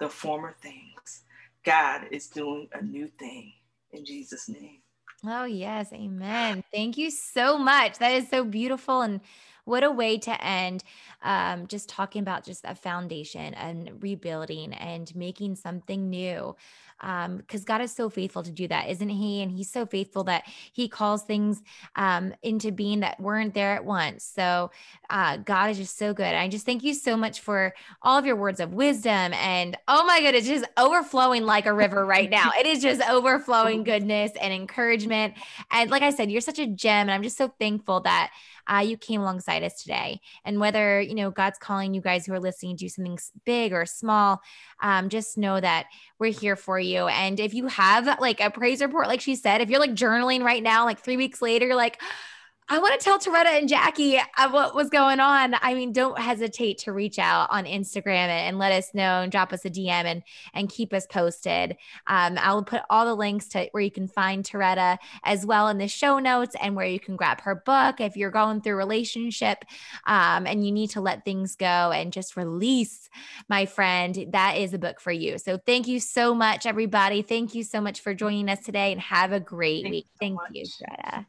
the 0.00 0.08
former 0.08 0.54
things. 0.60 1.22
God 1.64 2.08
is 2.10 2.26
doing 2.26 2.68
a 2.72 2.82
new 2.82 3.08
thing 3.18 3.54
in 3.94 4.04
Jesus' 4.04 4.48
name. 4.48 4.80
Oh, 5.26 5.44
yes. 5.44 5.92
Amen. 5.92 6.62
Thank 6.72 6.98
you 6.98 7.10
so 7.10 7.56
much. 7.56 7.98
That 7.98 8.12
is 8.12 8.28
so 8.28 8.44
beautiful. 8.44 9.00
And 9.00 9.20
what 9.64 9.82
a 9.82 9.90
way 9.90 10.18
to 10.18 10.44
end 10.44 10.84
um, 11.22 11.66
just 11.66 11.88
talking 11.88 12.20
about 12.20 12.44
just 12.44 12.64
a 12.64 12.74
foundation 12.74 13.54
and 13.54 14.02
rebuilding 14.02 14.74
and 14.74 15.14
making 15.16 15.56
something 15.56 16.10
new 16.10 16.54
because 17.04 17.60
um, 17.60 17.64
God 17.66 17.82
is 17.82 17.94
so 17.94 18.08
faithful 18.08 18.42
to 18.42 18.50
do 18.50 18.66
that, 18.68 18.88
isn't 18.88 19.08
He? 19.10 19.42
And 19.42 19.52
He's 19.52 19.70
so 19.70 19.84
faithful 19.84 20.24
that 20.24 20.44
He 20.72 20.88
calls 20.88 21.22
things 21.22 21.60
um, 21.96 22.32
into 22.42 22.72
being 22.72 23.00
that 23.00 23.20
weren't 23.20 23.52
there 23.52 23.74
at 23.74 23.84
once. 23.84 24.24
So 24.24 24.70
uh, 25.10 25.36
God 25.36 25.70
is 25.70 25.76
just 25.76 25.98
so 25.98 26.14
good. 26.14 26.34
I 26.34 26.48
just 26.48 26.64
thank 26.64 26.82
you 26.82 26.94
so 26.94 27.14
much 27.14 27.40
for 27.40 27.74
all 28.00 28.18
of 28.18 28.24
your 28.24 28.36
words 28.36 28.58
of 28.58 28.72
wisdom. 28.72 29.34
And 29.34 29.76
oh 29.86 30.06
my 30.06 30.22
God, 30.22 30.34
it's 30.34 30.46
just 30.46 30.64
overflowing 30.78 31.44
like 31.44 31.66
a 31.66 31.74
river 31.74 32.06
right 32.06 32.30
now. 32.30 32.52
It 32.58 32.64
is 32.64 32.80
just 32.80 33.06
overflowing 33.06 33.84
goodness 33.84 34.32
and 34.40 34.54
encouragement. 34.54 35.34
And 35.70 35.90
like 35.90 36.02
I 36.02 36.10
said, 36.10 36.30
you're 36.30 36.40
such 36.40 36.58
a 36.58 36.66
gem. 36.66 37.02
And 37.02 37.10
I'm 37.10 37.22
just 37.22 37.36
so 37.36 37.52
thankful 37.58 38.00
that 38.00 38.30
uh, 38.66 38.78
you 38.78 38.96
came 38.96 39.20
alongside 39.20 39.62
us 39.62 39.82
today. 39.82 40.20
And 40.44 40.58
whether, 40.58 41.00
you 41.00 41.14
know, 41.14 41.30
God's 41.30 41.58
calling 41.58 41.94
you 41.94 42.00
guys 42.00 42.24
who 42.24 42.32
are 42.32 42.40
listening 42.40 42.76
to 42.76 42.84
do 42.84 42.88
something 42.88 43.18
big 43.44 43.72
or 43.72 43.84
small, 43.86 44.40
um, 44.80 45.08
just 45.08 45.36
know 45.36 45.60
that 45.60 45.86
we're 46.18 46.32
here 46.32 46.56
for 46.56 46.78
you. 46.78 46.93
And 46.96 47.40
if 47.40 47.54
you 47.54 47.66
have 47.68 48.18
like 48.20 48.40
a 48.40 48.50
praise 48.50 48.80
report, 48.80 49.08
like 49.08 49.20
she 49.20 49.36
said, 49.36 49.60
if 49.60 49.70
you're 49.70 49.80
like 49.80 49.94
journaling 49.94 50.42
right 50.42 50.62
now, 50.62 50.84
like 50.84 51.00
three 51.00 51.16
weeks 51.16 51.42
later, 51.42 51.74
like, 51.74 52.00
I 52.66 52.78
want 52.78 52.98
to 52.98 53.04
tell 53.04 53.18
Tareta 53.18 53.50
and 53.50 53.68
Jackie 53.68 54.16
uh, 54.16 54.48
what 54.48 54.74
was 54.74 54.88
going 54.88 55.20
on. 55.20 55.54
I 55.60 55.74
mean, 55.74 55.92
don't 55.92 56.18
hesitate 56.18 56.78
to 56.78 56.92
reach 56.92 57.18
out 57.18 57.48
on 57.50 57.66
Instagram 57.66 58.28
and, 58.28 58.54
let 58.54 58.72
us 58.72 58.94
know 58.94 59.20
and 59.20 59.32
drop 59.32 59.52
us 59.52 59.64
a 59.64 59.70
DM 59.70 59.88
and 59.88 60.22
and 60.54 60.70
keep 60.70 60.94
us 60.94 61.06
posted. 61.06 61.76
Um, 62.06 62.38
I'll 62.38 62.62
put 62.62 62.82
all 62.88 63.04
the 63.04 63.14
links 63.14 63.48
to 63.48 63.68
where 63.72 63.82
you 63.82 63.90
can 63.90 64.08
find 64.08 64.44
Tareta 64.44 64.96
as 65.24 65.44
well 65.44 65.68
in 65.68 65.78
the 65.78 65.88
show 65.88 66.20
notes 66.20 66.54
and 66.60 66.76
where 66.76 66.86
you 66.86 67.00
can 67.00 67.16
grab 67.16 67.40
her 67.42 67.56
book 67.56 68.00
if 68.00 68.16
you're 68.16 68.30
going 68.30 68.60
through 68.60 68.76
relationship 68.76 69.64
um, 70.06 70.46
and 70.46 70.64
you 70.64 70.72
need 70.72 70.90
to 70.90 71.00
let 71.00 71.24
things 71.24 71.56
go 71.56 71.66
and 71.66 72.12
just 72.12 72.36
release, 72.36 73.10
my 73.48 73.66
friend. 73.66 74.26
That 74.30 74.56
is 74.56 74.72
a 74.72 74.78
book 74.78 75.00
for 75.00 75.12
you. 75.12 75.36
So 75.38 75.58
thank 75.58 75.88
you 75.88 75.98
so 75.98 76.34
much, 76.34 76.64
everybody. 76.64 77.22
Thank 77.22 77.54
you 77.54 77.64
so 77.64 77.80
much 77.80 78.00
for 78.00 78.14
joining 78.14 78.48
us 78.48 78.64
today 78.64 78.92
and 78.92 79.00
have 79.00 79.32
a 79.32 79.40
great 79.40 79.82
Thank 79.82 79.92
week. 79.92 80.06
So 80.06 80.18
Thank 80.20 80.38
you, 80.52 80.64
Tareta. 80.64 81.26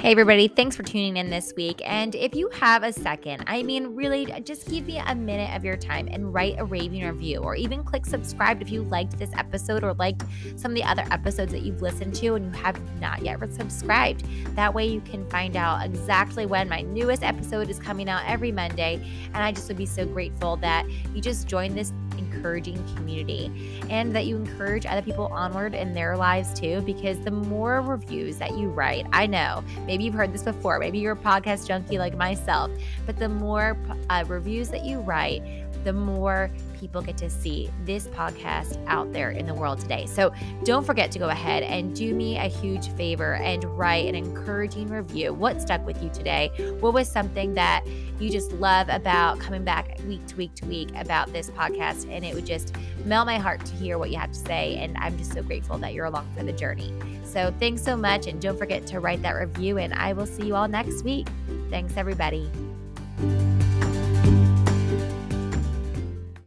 Hey, 0.00 0.12
everybody, 0.12 0.46
thanks 0.46 0.76
for 0.76 0.84
tuning 0.84 1.16
in 1.16 1.28
this 1.28 1.52
week. 1.56 1.82
And 1.84 2.14
if 2.14 2.32
you 2.32 2.48
have 2.50 2.84
a 2.84 2.92
second, 2.92 3.42
I 3.48 3.64
mean, 3.64 3.96
really, 3.96 4.26
just 4.44 4.70
give 4.70 4.86
me 4.86 5.02
a 5.04 5.12
minute 5.12 5.52
of 5.56 5.64
your 5.64 5.76
time 5.76 6.08
and 6.12 6.32
write 6.32 6.54
a 6.58 6.64
raving 6.64 7.04
review 7.04 7.38
or 7.38 7.56
even 7.56 7.82
click 7.82 8.06
subscribe 8.06 8.62
if 8.62 8.70
you 8.70 8.84
liked 8.84 9.18
this 9.18 9.30
episode 9.34 9.82
or 9.82 9.94
liked 9.94 10.22
some 10.54 10.70
of 10.70 10.76
the 10.76 10.84
other 10.84 11.02
episodes 11.10 11.50
that 11.50 11.62
you've 11.62 11.82
listened 11.82 12.14
to 12.14 12.36
and 12.36 12.54
you 12.54 12.62
have 12.62 12.80
not 13.00 13.24
yet 13.24 13.40
subscribed. 13.52 14.24
That 14.54 14.72
way, 14.72 14.86
you 14.86 15.00
can 15.00 15.28
find 15.28 15.56
out 15.56 15.84
exactly 15.84 16.46
when 16.46 16.68
my 16.68 16.82
newest 16.82 17.24
episode 17.24 17.68
is 17.68 17.80
coming 17.80 18.08
out 18.08 18.22
every 18.24 18.52
Monday. 18.52 19.04
And 19.34 19.38
I 19.38 19.50
just 19.50 19.66
would 19.66 19.76
be 19.76 19.84
so 19.84 20.06
grateful 20.06 20.58
that 20.58 20.88
you 21.12 21.20
just 21.20 21.48
joined 21.48 21.76
this 21.76 21.92
encouraging 22.18 22.76
community 22.94 23.50
and 23.88 24.14
that 24.14 24.26
you 24.26 24.36
encourage 24.36 24.86
other 24.86 25.02
people 25.02 25.26
onward 25.26 25.74
in 25.74 25.94
their 25.94 26.16
lives 26.16 26.58
too. 26.58 26.80
Because 26.82 27.18
the 27.20 27.30
more 27.30 27.80
reviews 27.80 28.36
that 28.38 28.58
you 28.58 28.68
write, 28.68 29.06
I 29.12 29.26
know 29.26 29.64
maybe 29.86 30.04
you've 30.04 30.14
heard 30.14 30.32
this 30.32 30.42
before, 30.42 30.78
maybe 30.78 30.98
you're 30.98 31.12
a 31.12 31.16
podcast 31.16 31.66
junkie 31.66 31.98
like 31.98 32.16
myself, 32.16 32.70
but 33.06 33.16
the 33.16 33.28
more 33.28 33.76
uh, 34.10 34.24
reviews 34.26 34.68
that 34.70 34.84
you 34.84 35.00
write, 35.00 35.42
the 35.84 35.92
more 35.92 36.50
people 36.78 37.02
get 37.02 37.16
to 37.18 37.28
see 37.30 37.70
this 37.84 38.06
podcast 38.08 38.82
out 38.86 39.12
there 39.12 39.30
in 39.30 39.46
the 39.46 39.54
world 39.54 39.80
today. 39.80 40.06
So 40.06 40.32
don't 40.64 40.84
forget 40.84 41.10
to 41.12 41.18
go 41.18 41.28
ahead 41.28 41.62
and 41.62 41.94
do 41.94 42.14
me 42.14 42.36
a 42.36 42.48
huge 42.48 42.88
favor 42.90 43.34
and 43.34 43.64
write 43.64 44.06
an 44.06 44.14
encouraging 44.14 44.88
review. 44.88 45.32
What 45.32 45.60
stuck 45.60 45.84
with 45.84 46.02
you 46.02 46.10
today? 46.10 46.50
What 46.80 46.94
was 46.94 47.08
something 47.10 47.54
that 47.54 47.84
you 48.18 48.30
just 48.30 48.52
love 48.52 48.88
about 48.88 49.38
coming 49.38 49.64
back 49.64 49.98
week 50.06 50.26
to 50.28 50.36
week 50.36 50.54
to 50.56 50.66
week 50.66 50.90
about 50.96 51.32
this 51.32 51.50
podcast? 51.50 52.10
And 52.10 52.24
it 52.24 52.34
would 52.34 52.46
just 52.46 52.74
melt 53.04 53.26
my 53.26 53.38
heart 53.38 53.64
to 53.64 53.74
hear 53.74 53.98
what 53.98 54.10
you 54.10 54.18
have 54.18 54.32
to 54.32 54.38
say. 54.38 54.76
And 54.76 54.96
I'm 54.98 55.16
just 55.18 55.32
so 55.32 55.42
grateful 55.42 55.78
that 55.78 55.94
you're 55.94 56.06
along 56.06 56.28
for 56.36 56.44
the 56.44 56.52
journey. 56.52 56.92
So 57.24 57.52
thanks 57.58 57.82
so 57.82 57.96
much. 57.96 58.26
And 58.26 58.40
don't 58.40 58.58
forget 58.58 58.86
to 58.88 59.00
write 59.00 59.22
that 59.22 59.32
review. 59.32 59.78
And 59.78 59.92
I 59.94 60.12
will 60.12 60.26
see 60.26 60.46
you 60.46 60.54
all 60.54 60.68
next 60.68 61.02
week. 61.02 61.28
Thanks, 61.70 61.96
everybody. 61.96 62.50